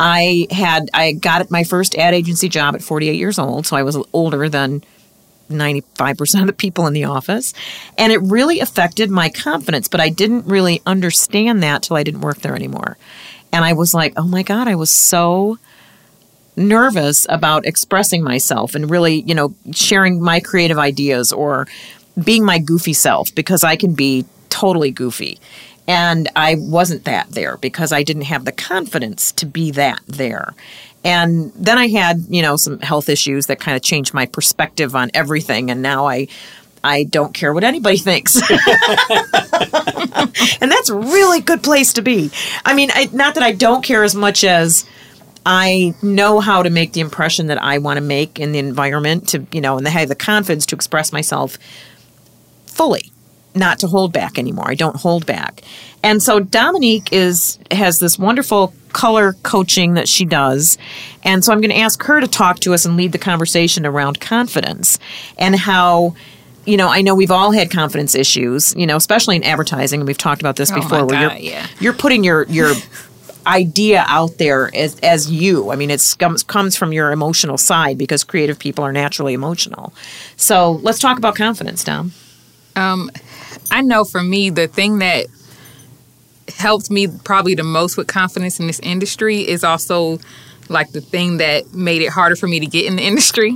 [0.00, 3.82] I had I got my first ad agency job at 48 years old, so I
[3.82, 4.82] was older than
[5.50, 7.52] 95% of the people in the office,
[7.98, 12.22] and it really affected my confidence, but I didn't really understand that till I didn't
[12.22, 12.96] work there anymore.
[13.52, 15.58] And I was like, "Oh my god, I was so
[16.56, 21.66] nervous about expressing myself and really, you know, sharing my creative ideas or
[22.22, 25.40] being my goofy self because I can be totally goofy.
[25.90, 30.54] And I wasn't that there because I didn't have the confidence to be that there.
[31.02, 34.94] And then I had, you know, some health issues that kind of changed my perspective
[34.94, 35.68] on everything.
[35.68, 36.28] And now I,
[36.84, 38.36] I don't care what anybody thinks.
[38.36, 38.52] and
[40.70, 42.30] that's a really good place to be.
[42.64, 44.86] I mean, I, not that I don't care as much as
[45.44, 49.26] I know how to make the impression that I want to make in the environment
[49.30, 51.58] to, you know, and I have the confidence to express myself
[52.66, 53.10] fully,
[53.54, 54.68] not to hold back anymore.
[54.68, 55.62] I don't hold back.
[56.02, 60.78] And so Dominique is has this wonderful color coaching that she does.
[61.24, 63.86] And so I'm going to ask her to talk to us and lead the conversation
[63.86, 64.98] around confidence
[65.38, 66.14] and how
[66.66, 70.06] you know, I know we've all had confidence issues, you know, especially in advertising, and
[70.06, 71.66] we've talked about this Oh before where God, you're yeah.
[71.80, 72.74] you're putting your your
[73.46, 75.70] idea out there as as you.
[75.70, 79.94] I mean, it comes comes from your emotional side because creative people are naturally emotional.
[80.36, 82.12] So let's talk about confidence, Dom.
[82.76, 83.10] Um,
[83.70, 85.26] I know for me, the thing that
[86.56, 90.18] helped me probably the most with confidence in this industry is also
[90.68, 93.52] like the thing that made it harder for me to get in the industry.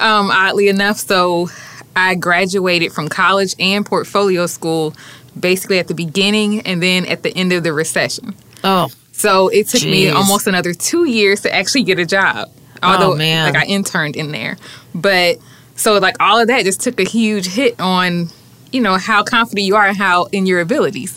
[0.00, 1.48] Um, oddly enough, so
[1.96, 4.94] I graduated from college and portfolio school
[5.38, 8.34] basically at the beginning and then at the end of the recession.
[8.64, 12.48] Oh, So it took me almost another two years to actually get a job.
[12.82, 13.52] Although Oh, man.
[13.52, 14.56] like I interned in there.
[14.94, 15.38] But
[15.74, 18.30] so like all of that just took a huge hit on,
[18.72, 21.16] you know, how confident you are and how in your abilities.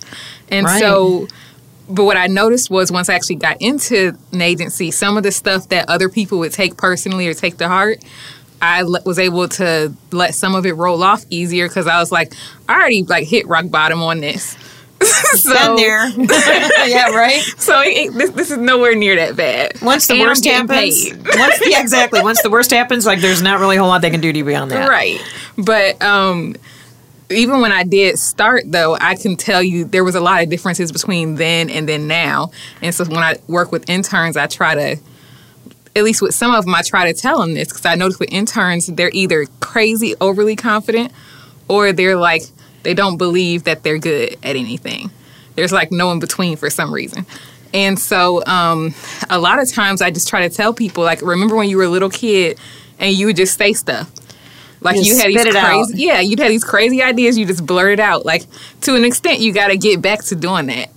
[0.49, 0.79] And Right.
[0.79, 1.27] so
[1.89, 5.31] but what I noticed was once I actually got into an agency, some of the
[5.31, 7.99] stuff that other people would take personally or take to heart,
[8.61, 12.09] I le- was able to let some of it roll off easier because I was
[12.09, 12.33] like,
[12.69, 14.55] I already like hit rock bottom on this.
[15.01, 16.07] so, been there.
[16.87, 17.41] yeah, right.
[17.57, 19.81] so it, it- this, this is nowhere near that bad.
[19.81, 20.69] Once the And worst happens,
[21.09, 21.17] paid.
[21.35, 22.21] once yeah, exactly.
[22.21, 24.37] Once the worst happens, like there's not really a whole lot they can do to
[24.37, 24.87] you beyond that.
[24.87, 25.19] Right.
[25.57, 26.55] But um
[27.31, 30.49] even when I did start though, I can tell you there was a lot of
[30.49, 32.51] differences between then and then now.
[32.81, 35.01] And so when I work with interns, I try to
[35.95, 38.19] at least with some of them, I try to tell them this because I notice
[38.19, 41.11] with interns, they're either crazy, overly confident,
[41.67, 42.43] or they're like,
[42.83, 45.11] they don't believe that they're good at anything.
[45.55, 47.25] There's like no in between for some reason.
[47.73, 48.93] And so um,
[49.29, 51.83] a lot of times I just try to tell people, like, remember when you were
[51.83, 52.59] a little kid
[52.99, 54.11] and you would just say stuff?
[54.81, 55.65] Like Just you had these out.
[55.85, 57.37] crazy, yeah, you'd had these crazy ideas.
[57.37, 58.25] You just blurt it out.
[58.25, 58.43] Like
[58.81, 60.89] to an extent, you got to get back to doing that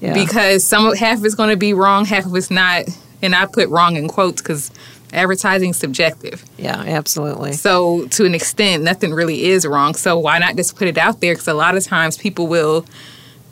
[0.00, 0.14] Yeah.
[0.14, 2.84] because some half of it's going to be wrong, half of it's not.
[3.20, 4.70] And I put wrong in quotes because
[5.12, 6.44] advertising is subjective.
[6.56, 7.52] yeah, absolutely.
[7.52, 9.94] So to an extent, nothing really is wrong.
[9.94, 11.34] So why not just put it out there?
[11.34, 12.84] Because a lot of times people will,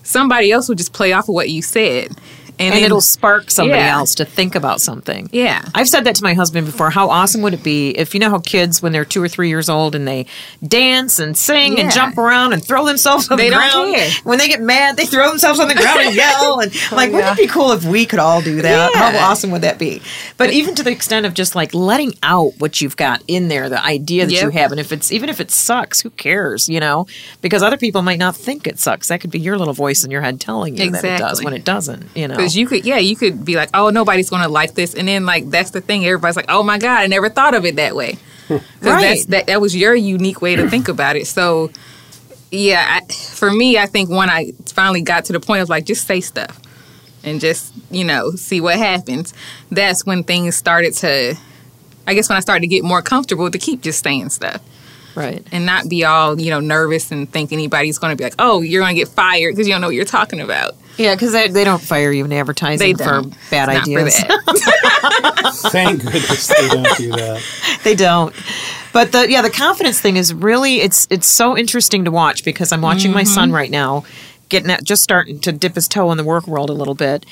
[0.03, 2.13] somebody else will just play off of what you said,
[2.59, 3.95] And then- it'll spark somebody Yeah.
[3.97, 5.29] else to think about something.
[5.33, 5.63] yeah.
[5.75, 6.91] I've said that to my husband before.
[6.91, 9.49] How awesome would it be if you know how kids, when they're two or three
[9.49, 10.27] years old, and they
[10.67, 13.95] dance and sing and jump around and throw themselves on They the don't ground.
[13.95, 14.11] care.
[14.25, 16.61] When they get mad, they throw themselves on the ground and yell.
[16.61, 18.91] And oh, like, wouldn't it be cool if we could all do that?
[18.95, 19.11] Yeah.
[19.13, 20.01] How awesome would that be?
[20.37, 23.69] But even to the extent of just like letting out what you've got in there,
[23.69, 26.69] the idea that you have, and if it's even if it sucks, who cares?
[26.69, 27.07] You know,
[27.43, 29.09] because other people might not think it sucks.
[29.09, 31.53] That could be your little voice in your head telling you that it does when
[31.55, 32.09] it doesn't.
[32.15, 32.37] You know.
[32.47, 35.09] Because you could, yeah, you could be like, oh, nobody's going to like this, and
[35.09, 36.07] then like that's the thing.
[36.07, 38.19] Everybody's like, oh my god, I never thought of it that way.
[38.49, 39.27] 'Cause Right.
[39.29, 41.27] that that was your unique way to think about it.
[41.27, 41.71] So,
[42.53, 45.85] yeah, I, for me, I think when I finally got to the point of like
[45.85, 46.61] just say stuff
[47.25, 49.35] and just you know see what happens.
[49.71, 51.35] That's when things started to.
[52.07, 54.61] I guess when I started to get more comfortable to keep just saying stuff
[55.17, 55.47] right.
[55.51, 58.61] and not be all you know nervous and think anybody's going to be like, oh,
[58.61, 60.75] you're going to get fired because you don't know what you're talking about.
[60.97, 63.35] Yeah, because they, they don't fire you in advertising They for don't.
[63.51, 64.17] bad Not for ideas.
[64.19, 65.69] that.
[65.71, 67.43] Thank goodness they don't do that.
[67.85, 68.35] they don't.
[68.93, 72.73] But the yeah, the confidence thing is really it's it's so interesting to watch because
[72.73, 73.57] I'm watching my son mm-hmm.
[73.57, 74.05] right now,
[74.49, 77.27] getting at, just starting to dip his toe in the work world a little bit.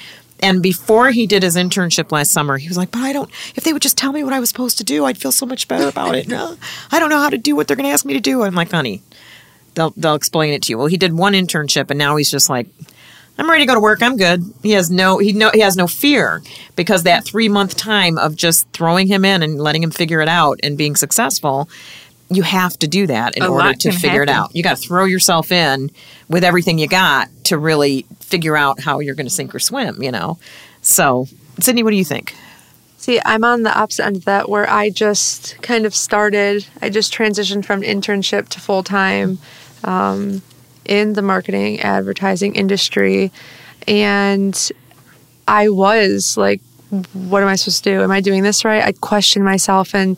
[0.44, 3.30] And before he did his internship last summer, he was like, "But I don't.
[3.56, 5.46] If they would just tell me what I was supposed to do, I'd feel so
[5.46, 6.28] much better about it.
[6.28, 6.58] No,
[6.92, 8.54] I don't know how to do what they're going to ask me to do." I'm
[8.54, 9.02] like, "Honey,
[9.74, 12.50] they'll they'll explain it to you." Well, he did one internship, and now he's just
[12.50, 12.66] like,
[13.36, 14.02] I'm ready to go to work.
[14.02, 14.44] I'm good.
[14.62, 16.42] He has no he no he has no fear
[16.76, 20.28] because that three month time of just throwing him in and letting him figure it
[20.28, 21.68] out and being successful,
[22.30, 24.54] you have to do that in A order to can figure it out.
[24.54, 25.90] You got to throw yourself in
[26.28, 30.02] with everything you got to really figure out how you're going to sink or swim.
[30.02, 30.38] You know.
[30.80, 31.26] So,
[31.60, 32.34] Sydney, what do you think?
[33.04, 36.88] See, I'm on the opposite end of that where I just kind of started, I
[36.88, 39.38] just transitioned from internship to full time
[39.82, 40.40] um,
[40.86, 43.30] in the marketing advertising industry.
[43.86, 44.70] And
[45.46, 46.62] I was like,
[47.12, 48.02] what am I supposed to do?
[48.02, 48.82] Am I doing this right?
[48.82, 50.16] I questioned myself and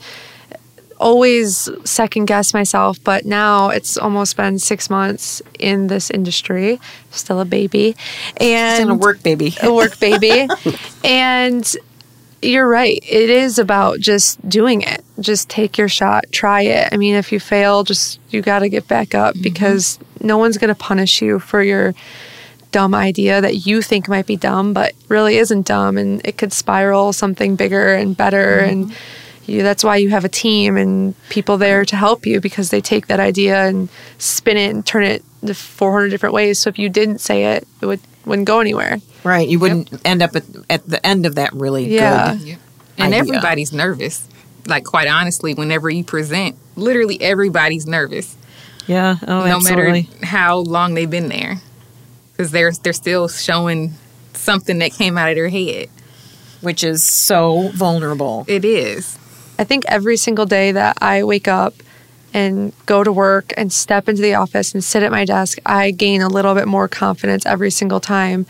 [0.99, 3.03] always second guess myself.
[3.03, 6.81] But now it's almost been six months in this industry,
[7.11, 7.97] still a baby.
[8.39, 9.55] And going to work, baby.
[9.63, 10.49] a work baby.
[11.05, 11.77] and
[12.43, 12.99] you're right.
[13.03, 15.05] It is about just doing it.
[15.21, 16.93] Just take your shot, try it.
[16.93, 19.43] I mean, if you fail, just you got to get back up mm-hmm.
[19.43, 21.95] because no one's going to punish you for your
[22.73, 25.97] dumb idea that you think might be dumb, but really isn't dumb.
[25.97, 28.59] And it could spiral something bigger and better.
[28.59, 29.26] And mm-hmm.
[29.47, 32.81] You, that's why you have a team and people there to help you because they
[32.81, 36.59] take that idea and spin it and turn it to 400 different ways.
[36.59, 38.99] So if you didn't say it, it would, wouldn't go anywhere.
[39.25, 39.49] Right.
[39.49, 42.35] You wouldn't end up at, at the end of that really Yeah.
[42.37, 42.59] good.
[42.99, 43.19] And idea.
[43.19, 44.27] everybody's nervous.
[44.67, 48.37] Like quite honestly, whenever you present, literally everybody's nervous,
[48.87, 49.17] Yeah.
[49.23, 50.09] Oh, no absolutely.
[50.15, 51.61] matter how long they've been there,
[52.33, 53.95] because they're they're still showing
[54.33, 55.89] something that came out of their head.
[56.63, 58.45] Which is so vulnerable.
[58.49, 59.19] It is.
[59.59, 61.75] I think every single day that I wake up
[62.35, 65.91] and go to work and step into the office and sit at my desk, I
[65.91, 68.47] gain a little bit more confidence every single time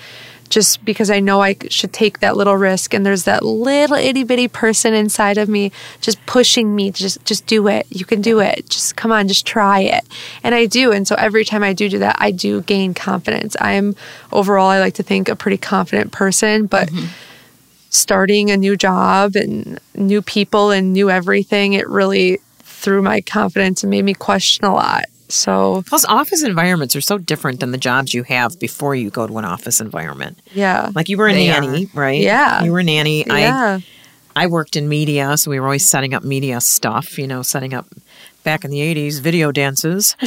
[0.49, 4.25] just because I know I should take that little risk and there's that little itty
[4.25, 7.87] bitty person inside of me just pushing me to just just do it.
[7.91, 8.69] You can do it.
[8.69, 10.05] Just come on, just try it.
[10.43, 10.93] And I do.
[10.93, 13.57] And so every time I do do that, I do gain confidence.
[13.61, 13.97] I'm
[14.33, 17.07] overall I like to think a pretty confident person, but mm-hmm.
[17.91, 23.83] Starting a new job and new people and new everything, it really threw my confidence
[23.83, 25.05] and made me question a lot.
[25.29, 29.27] So, plus, office environments are so different than the jobs you have before you go
[29.27, 30.39] to an office environment.
[30.53, 32.01] Yeah, like you were a they nanny, are.
[32.01, 32.21] right?
[32.21, 33.25] Yeah, you were a nanny.
[33.27, 33.81] Yeah.
[33.81, 33.85] I
[34.37, 37.19] I worked in media, so we were always setting up media stuff.
[37.19, 37.87] You know, setting up
[38.47, 40.17] back in the 80s video dances.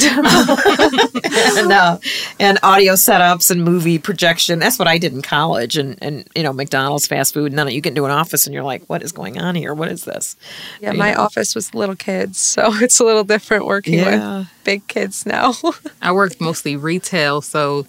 [1.32, 1.98] And, uh,
[2.38, 4.58] and audio setups and movie projection.
[4.58, 7.68] That's what i did in college and, and you know mcdonald's fast food and then
[7.68, 9.72] you get into an office and you're like what is going on here?
[9.74, 10.36] What is this?
[10.80, 11.20] Yeah you my know?
[11.20, 14.38] office was little kids so it's a little different working yeah.
[14.38, 15.54] with big kids now.
[16.02, 17.86] I worked mostly retail so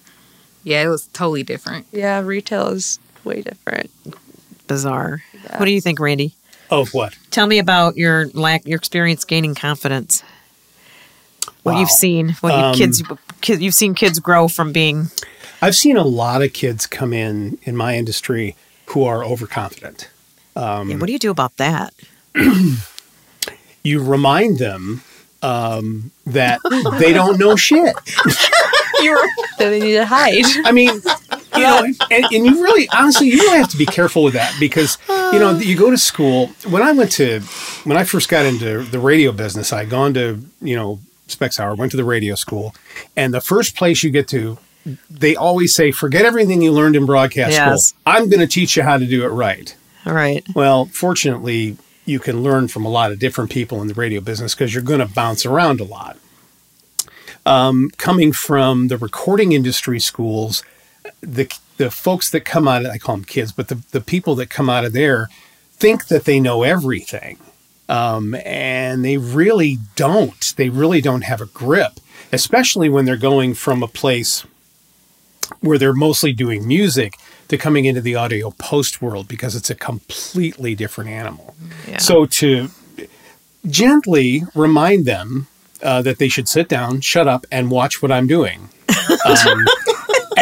[0.64, 1.86] yeah it was totally different.
[1.92, 3.90] Yeah retail is way different.
[4.66, 5.58] Bizarre yeah.
[5.58, 6.34] what do you think randy
[6.70, 7.16] of what?
[7.30, 10.22] Tell me about your lack, your experience gaining confidence.
[11.62, 11.80] What wow.
[11.80, 13.02] you've seen, what um, you kids,
[13.62, 15.08] you've seen kids grow from being.
[15.60, 20.10] I've seen a lot of kids come in in my industry who are overconfident.
[20.56, 21.94] Um, yeah, what do you do about that?
[23.84, 25.02] you remind them
[25.42, 26.60] um, that
[26.98, 27.94] they don't know shit.
[29.02, 29.18] You're,
[29.58, 30.44] they need to hide.
[30.64, 31.00] I mean,
[31.54, 34.54] you know, and, and you really, honestly, you really have to be careful with that
[34.58, 36.48] because, you know, you go to school.
[36.68, 37.40] When I went to,
[37.84, 41.78] when I first got into the radio business, I gone to, you know, Specs Howard,
[41.78, 42.74] went to the radio school,
[43.16, 44.58] and the first place you get to,
[45.08, 47.88] they always say, forget everything you learned in broadcast yes.
[47.88, 48.00] school.
[48.06, 49.74] I'm going to teach you how to do it right.
[50.04, 50.44] All right.
[50.54, 54.54] Well, fortunately, you can learn from a lot of different people in the radio business
[54.54, 56.18] because you're going to bounce around a lot.
[57.46, 60.64] Um, coming from the recording industry schools,
[61.20, 64.34] the the folks that come out of I call them kids, but the, the people
[64.36, 65.28] that come out of there
[65.72, 67.38] think that they know everything.
[67.88, 70.54] Um, and they really don't.
[70.56, 71.94] They really don't have a grip,
[72.32, 74.46] especially when they're going from a place
[75.60, 79.74] where they're mostly doing music to coming into the audio post world because it's a
[79.74, 81.54] completely different animal.
[81.86, 81.98] Yeah.
[81.98, 82.70] So to
[83.66, 85.48] gently remind them
[85.82, 88.68] uh, that they should sit down, shut up, and watch what I'm doing.
[89.26, 89.64] Um,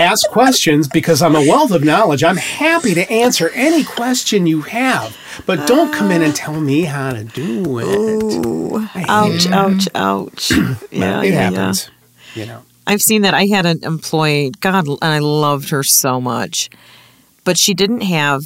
[0.00, 2.24] ask questions because I'm a wealth of knowledge.
[2.24, 6.82] I'm happy to answer any question you have, but don't come in and tell me
[6.82, 7.84] how to do it.
[7.84, 10.50] Ooh, ouch, ouch, ouch.
[10.90, 11.90] yeah, it yeah, happens.
[12.34, 12.42] Yeah.
[12.42, 12.62] You know.
[12.86, 13.34] I've seen that.
[13.34, 16.70] I had an employee, God, and I loved her so much,
[17.44, 18.42] but she didn't have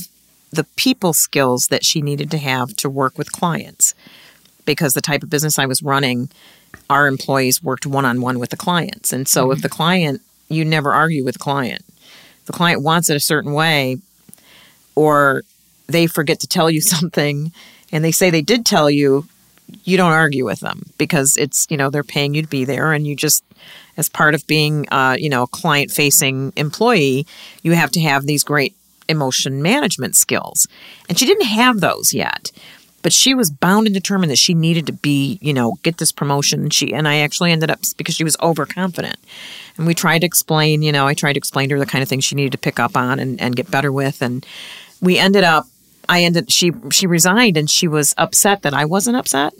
[0.50, 3.94] the people skills that she needed to have to work with clients
[4.64, 6.30] because the type of business I was running,
[6.88, 9.12] our employees worked one on one with the clients.
[9.12, 9.52] And so mm-hmm.
[9.52, 10.22] if the client
[10.54, 11.84] you never argue with the client.
[12.46, 13.96] the client wants it a certain way,
[14.94, 15.42] or
[15.86, 17.52] they forget to tell you something
[17.92, 19.26] and they say they did tell you,
[19.84, 22.92] you don't argue with them because it's, you know, they're paying you to be there
[22.92, 23.42] and you just,
[23.96, 27.26] as part of being, uh, you know, a client facing employee,
[27.62, 28.74] you have to have these great
[29.08, 30.66] emotion management skills.
[31.08, 32.50] And she didn't have those yet
[33.04, 36.10] but she was bound and determined that she needed to be, you know, get this
[36.10, 36.70] promotion.
[36.70, 39.18] She and I actually ended up because she was overconfident.
[39.76, 42.02] And we tried to explain, you know, I tried to explain to her the kind
[42.02, 44.22] of things she needed to pick up on and, and get better with.
[44.22, 44.44] And
[45.02, 45.66] we ended up
[46.08, 49.52] I ended she she resigned and she was upset that I wasn't upset.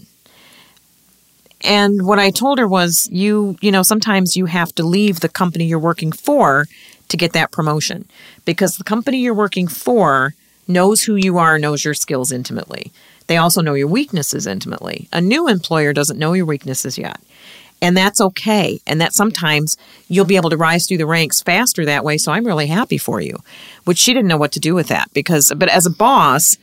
[1.61, 5.28] And what I told her was you, you know, sometimes you have to leave the
[5.28, 6.66] company you're working for
[7.11, 8.09] to get that promotion
[8.46, 10.35] because the company you're working for
[10.66, 12.90] knows who you are, knows your skills intimately.
[13.26, 15.08] They also know your weaknesses intimately.
[15.12, 17.20] A new employer doesn't know your weaknesses yet.
[17.80, 18.80] And that's okay.
[18.87, 19.76] And that sometimes
[20.08, 22.16] you'll be able to rise through the ranks faster that way.
[22.16, 23.38] So I'm really happy for you.
[23.84, 26.56] Which she didn't know what to do with that because, but as a boss,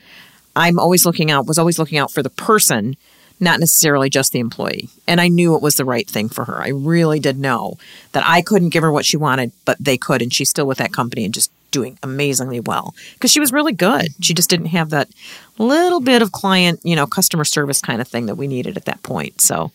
[0.56, 2.96] I'm always looking out, was always looking out for the person,
[3.40, 4.90] not necessarily just the employee.
[5.08, 6.62] And I knew it was the right thing for her.
[6.62, 7.78] I really did know
[8.14, 10.22] that I couldn't give her what she wanted, but they could.
[10.22, 13.74] And she's still with that company and just doing amazingly well because she was really
[13.74, 14.10] good.
[14.22, 15.10] She just didn't have that
[15.58, 18.86] little bit of client, you know, customer service kind of thing that we needed at
[18.86, 19.42] that point.
[19.42, 19.72] So,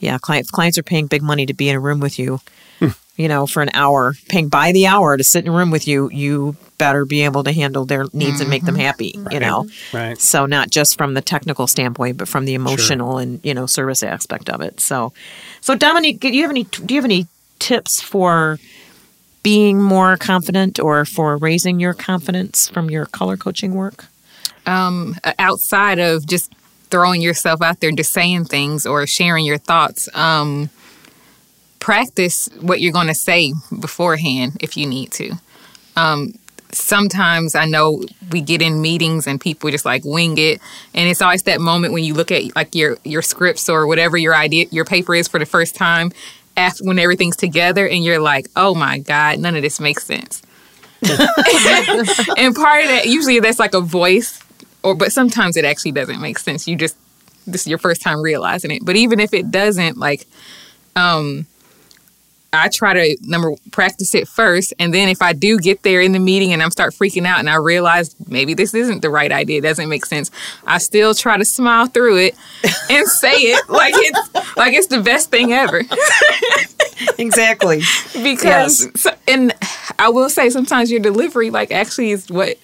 [0.00, 2.40] yeah, clients clients are paying big money to be in a room with you,
[2.78, 2.88] hmm.
[3.16, 5.86] you know, for an hour, paying by the hour to sit in a room with
[5.86, 6.10] you.
[6.10, 8.40] You better be able to handle their needs mm-hmm.
[8.40, 8.84] and make them mm-hmm.
[8.84, 9.34] happy, right.
[9.34, 9.68] you know.
[9.92, 10.18] Right.
[10.18, 13.20] So not just from the technical standpoint, but from the emotional sure.
[13.20, 14.80] and you know service aspect of it.
[14.80, 15.12] So,
[15.60, 16.64] so Dominique, do you have any?
[16.64, 17.26] Do you have any
[17.58, 18.58] tips for?
[19.42, 24.06] Being more confident or for raising your confidence from your color coaching work?
[24.66, 26.52] Um, outside of just
[26.90, 30.08] throwing yourself out there, and just saying things or sharing your thoughts.
[30.14, 30.70] Um,
[31.78, 35.32] practice what you're going to say beforehand if you need to.
[35.96, 36.34] Um,
[36.72, 40.60] sometimes I know we get in meetings and people just like wing it,
[40.94, 44.16] and it's always that moment when you look at like your your scripts or whatever
[44.16, 46.12] your idea your paper is for the first time
[46.60, 50.42] after when everything's together, and you're like, oh my god, none of this makes sense.
[51.02, 54.42] and part of that usually that's like a voice,
[54.82, 56.68] or but sometimes it actually doesn't make sense.
[56.68, 56.96] You just
[57.46, 60.26] this is your first time realizing it, but even if it doesn't, like,
[60.96, 61.46] um
[62.52, 66.12] I try to number practice it first, and then if I do get there in
[66.12, 69.30] the meeting and I'm start freaking out and I realize maybe this isn't the right
[69.30, 70.30] idea, it doesn't make sense,
[70.66, 72.34] I still try to smile through it
[72.90, 75.82] and say it like it's like it's the best thing ever.
[77.18, 77.82] exactly.
[78.22, 79.54] because so, and
[79.98, 82.58] I will say sometimes your delivery like actually is what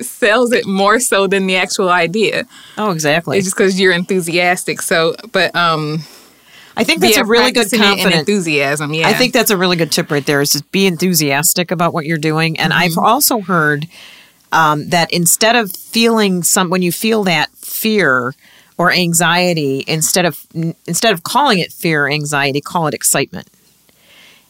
[0.00, 2.46] sells it more so than the actual idea.
[2.78, 3.38] Oh, exactly.
[3.38, 4.82] It's just because you're enthusiastic.
[4.82, 6.04] So, but um
[6.76, 8.14] I think that's a really good confidence.
[8.20, 8.94] enthusiasm.
[8.94, 11.92] Yeah, I think that's a really good tip right there is just be enthusiastic about
[11.92, 12.58] what you're doing.
[12.58, 13.04] And I've Mm-hmm.
[13.04, 13.86] also heard
[14.52, 18.34] um, that instead of feeling some, when you feel that fear
[18.78, 20.46] or anxiety, instead of
[20.86, 23.48] instead of calling it fear or anxiety, call it excitement.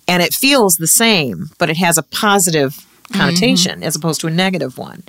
[0.08, 3.20] And it feels the same, but it has a positive Mm-hmm.
[3.20, 5.02] connotation as opposed to a negative one.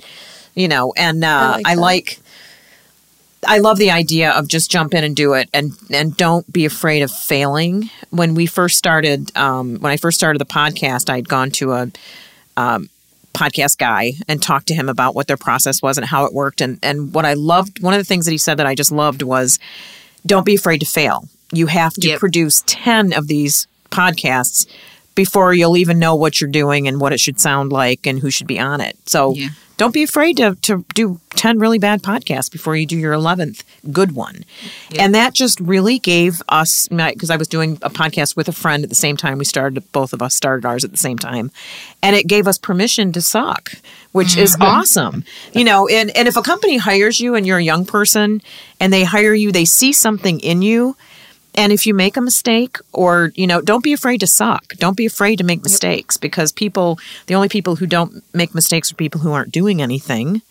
[0.54, 2.18] You know, and uh, like I like
[3.46, 6.64] I love the idea of just jump in and do it, and and don't be
[6.64, 7.90] afraid of failing.
[8.10, 11.90] When we first started, um, when I first started the podcast, I'd gone to a
[12.56, 12.88] um,
[13.34, 16.60] podcast guy and talked to him about what their process was and how it worked.
[16.60, 18.92] And and what I loved, one of the things that he said that I just
[18.92, 19.58] loved was,
[20.26, 21.28] don't be afraid to fail.
[21.52, 22.18] You have to Yep.
[22.20, 24.66] produce ten of these podcasts
[25.14, 28.30] before you'll even know what you're doing and what it should sound like and who
[28.30, 28.96] should be on it.
[29.06, 29.48] So Yeah.
[29.76, 33.62] Don't be afraid to, to do 10 really bad podcasts before you do your 11th
[33.92, 34.44] good one.
[34.98, 38.82] And that just really gave us, because I was doing a podcast with a friend
[38.82, 39.38] at the same time.
[39.38, 41.50] We started, both of us started ours at the same time.
[42.02, 43.72] And it gave us permission to suck,
[44.12, 44.62] which is mm-hmm.
[44.62, 45.24] awesome.
[45.52, 48.42] You know, and, and if a company hires you and you're a young person
[48.80, 50.96] and they hire you, they see something in you.
[51.56, 54.74] And if you make a mistake or, you know, don't be afraid to suck.
[54.76, 58.90] Don't be afraid to make mistakes because people, the only people who don't make mistakes
[58.90, 60.42] are people who aren't doing anything,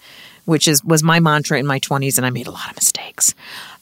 [0.45, 3.35] which is was my mantra in my 20s and I made a lot of mistakes.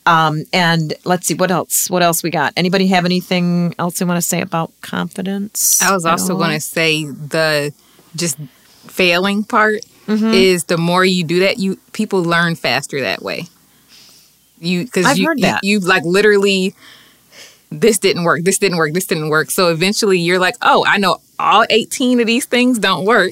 [0.07, 1.88] Um, and let's see what else.
[1.91, 2.53] What else we got?
[2.57, 5.80] Anybody have anything else they want to say about confidence?
[5.80, 7.72] I was also going to say the
[8.15, 8.38] just
[8.88, 10.34] failing part Mm-hmm.
[10.34, 13.45] is the more you do that, you people learn faster that way.
[14.59, 16.74] You because you, heard you- you like literally
[17.72, 19.49] this didn't work, this didn't work, this didn't work.
[19.49, 23.32] So eventually you're like, oh, I know all 18 of these things don't work,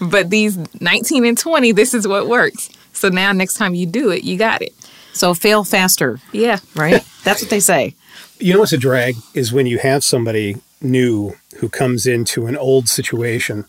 [0.00, 2.70] but these 19 and 20, this is what works.
[2.92, 4.72] So now next time you do it, you got it.
[5.12, 6.58] So fail faster, Yeah.
[6.74, 7.04] right?
[7.24, 7.94] That's what they say.
[8.38, 12.56] You know what's a drag is when you have somebody new who comes into an
[12.56, 13.64] old situation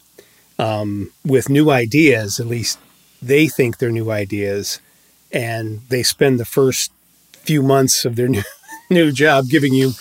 [0.60, 2.40] um, with new ideas.
[2.40, 2.80] At least
[3.22, 4.80] they think they're new ideas,
[5.32, 6.92] and they spend the first
[7.34, 8.44] few months of their new
[8.90, 9.92] new job giving you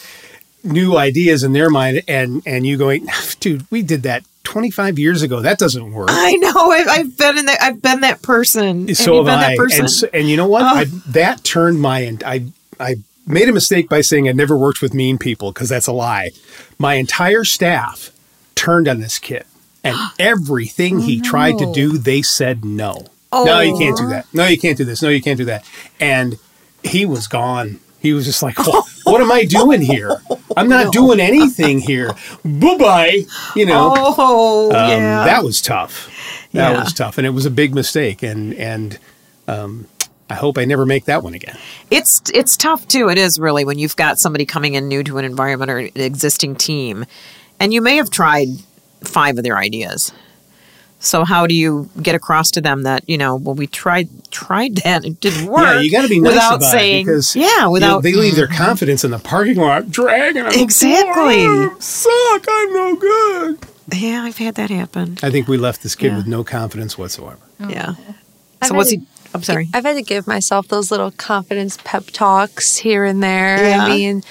[0.62, 3.06] new ideas in their mind, and and you going,
[3.40, 5.40] dude, we did that 25 years ago.
[5.40, 6.08] That doesn't work.
[6.10, 6.70] I know.
[6.70, 7.62] I've, I've been in that.
[7.62, 8.94] I've been that person.
[8.94, 9.50] So have been I.
[9.50, 9.80] that person?
[9.80, 10.62] And, so, and you know what?
[10.62, 10.66] Oh.
[10.66, 12.46] I, that turned my and I
[12.78, 15.92] I made a mistake by saying I never worked with mean people because that's a
[15.92, 16.30] lie.
[16.78, 18.10] My entire staff
[18.54, 19.44] turned on this kid,
[19.82, 23.06] and everything he oh, tried to do, they said no.
[23.32, 24.26] No, you can't do that.
[24.32, 25.02] No, you can't do this.
[25.02, 25.68] No, you can't do that.
[25.98, 26.38] And
[26.84, 27.80] he was gone.
[28.04, 30.20] He was just like, what, what am I doing here?
[30.58, 32.12] I'm not doing anything here.
[32.44, 33.20] Bye bye.
[33.56, 33.94] You know.
[33.96, 35.24] oh, Um, yeah.
[35.24, 36.10] That was tough.
[36.52, 36.80] That Yeah.
[36.84, 38.22] was tough, and it was a big mistake.
[38.22, 38.98] And and
[39.48, 39.86] um,
[40.28, 41.56] I hope I never make that one again.
[41.90, 43.08] It's it's tough too.
[43.08, 45.90] It is really when you've got somebody coming in new to an environment or an
[45.94, 47.06] existing team,
[47.58, 48.48] and you may have tried
[49.02, 50.12] five of their ideas.
[51.04, 53.36] So how do you get across to them that you know?
[53.36, 55.62] Well, we tried tried that it didn't work.
[55.64, 58.02] yeah, you got to be nice without about saying it because yeah, you know, without
[58.02, 60.52] they leave their confidence in the parking lot, dragging them.
[60.54, 61.44] Exactly.
[61.46, 62.44] "Oh, suck.
[62.48, 63.58] I'm no good.
[63.94, 64.22] yeah.
[64.24, 65.18] I've had that happen.
[65.22, 66.16] I think we left this kid Yeah.
[66.16, 67.38] with no confidence whatsoever.
[67.60, 67.68] Oh.
[67.68, 67.94] Yeah.
[68.62, 69.06] I've So what's had he?
[69.34, 69.68] I'm sorry.
[69.74, 73.62] I've had to give myself those little confidence pep talks here and there.
[73.62, 73.84] Yeah.
[73.84, 74.22] I mean,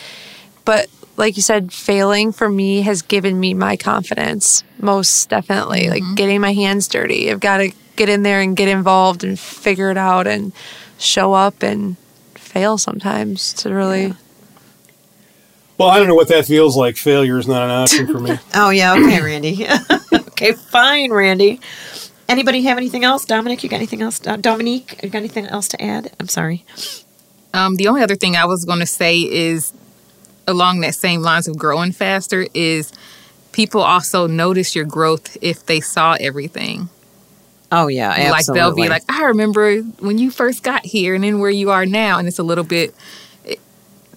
[0.65, 0.87] but
[1.17, 5.89] like you said, failing for me has given me my confidence most definitely.
[5.89, 7.31] Like getting my hands dirty.
[7.31, 10.51] I've got to get in there and get involved and figure it out and
[10.97, 11.97] show up and
[12.35, 14.13] fail sometimes to really.
[15.77, 16.97] Well, I don't know what that feels like.
[16.97, 18.37] Failure is not an option for me.
[18.53, 18.93] Oh yeah.
[18.93, 19.67] Okay, Randy.
[20.13, 21.59] okay, fine, Randy.
[22.29, 23.25] Anybody have anything else?
[23.25, 24.25] Dominic, you got anything else?
[24.25, 26.11] Uh, Dominique, you got anything else to add?
[26.19, 26.65] I'm sorry.
[27.53, 29.73] Um, the only other thing I was going to say is
[30.47, 32.91] along that same lines of growing faster is
[33.51, 36.89] people also notice your growth if they saw everything.
[37.71, 38.31] Oh yeah, absolutely.
[38.31, 41.71] Like they'll be like, I remember when you first got here and then where you
[41.71, 42.93] are now, and it's a little bit.
[43.45, 43.59] It,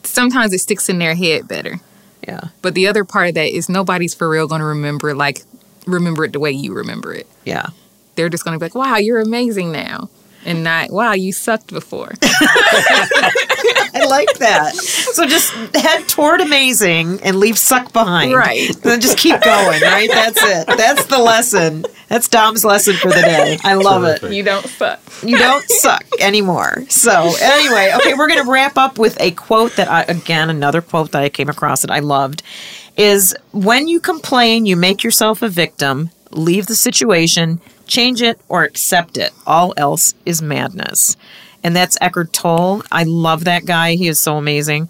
[0.03, 1.81] sometimes it sticks in their head better.
[2.27, 5.43] yeah, But the other part of that is nobody's for real going to remember like
[5.87, 7.27] remember it the way you remember it.
[7.45, 7.67] yeah.
[8.17, 10.09] They're just going to be like, "Wow, you're amazing now,"
[10.47, 14.75] and not, "Wow, you sucked before." I like that.
[14.77, 18.33] So just head toward amazing and leave suck behind.
[18.35, 18.75] Right.
[18.83, 20.09] Then just keep going, right?
[20.11, 20.67] That's it.
[20.67, 21.85] That's the lesson.
[22.09, 23.59] That's Dom's lesson for the day.
[23.65, 24.23] I love it.
[24.33, 25.01] you don't suck.
[25.23, 26.85] You don't suck anymore.
[26.89, 30.83] So, anyway, okay, we're going to wrap up with a quote that I, again, another
[30.83, 32.43] quote that I came across that I loved
[32.97, 38.65] is when you complain, you make yourself a victim, leave the situation, change it, or
[38.65, 39.33] accept it.
[39.47, 41.17] All else is madness.
[41.65, 42.83] And that's Eckhart Tolle.
[42.93, 43.95] I love that guy.
[43.95, 44.89] He is so amazing.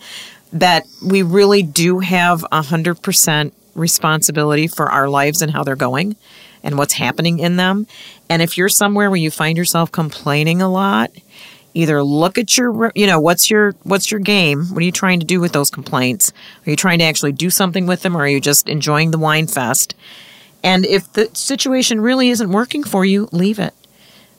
[0.52, 6.16] That we really do have a 100% responsibility for our lives and how they're going
[6.62, 7.86] and what's happening in them.
[8.28, 11.10] And if you're somewhere where you find yourself complaining a lot,
[11.74, 15.20] either look at your you know what's your what's your game what are you trying
[15.20, 16.32] to do with those complaints
[16.66, 19.18] are you trying to actually do something with them or are you just enjoying the
[19.18, 19.94] whine fest
[20.66, 23.72] and if the situation really isn't working for you leave it.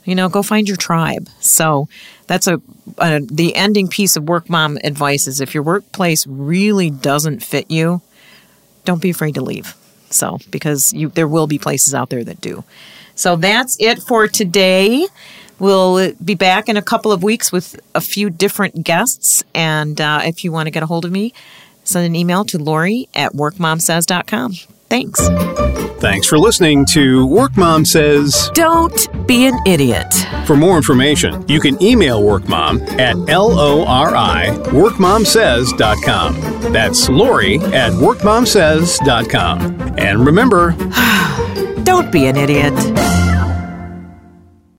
[0.03, 1.29] You know go find your tribe.
[1.39, 1.87] So
[2.27, 2.61] that's a,
[2.97, 7.71] a the ending piece of work mom advice is if your workplace really doesn't fit
[7.71, 8.01] you
[8.83, 9.75] don't be afraid to leave.
[10.09, 12.63] So because you there will be places out there that do.
[13.15, 15.07] So that's it for today.
[15.59, 19.43] We'll be back in a couple of weeks with a few different guests.
[19.55, 21.33] And uh, if you want to get a hold of me,
[21.83, 24.76] send an email to Lori at workmomsays.com.
[24.89, 25.27] Thanks.
[25.99, 28.51] Thanks for listening to Work Mom Says.
[28.53, 30.13] Don't be an idiot.
[30.45, 36.71] For more information, you can email WorkMom at L-O-R-I workmomsays.com.
[36.71, 39.95] That's Lori at workmomsays.com.
[39.97, 40.71] And remember,
[41.83, 42.73] Don't be an idiot.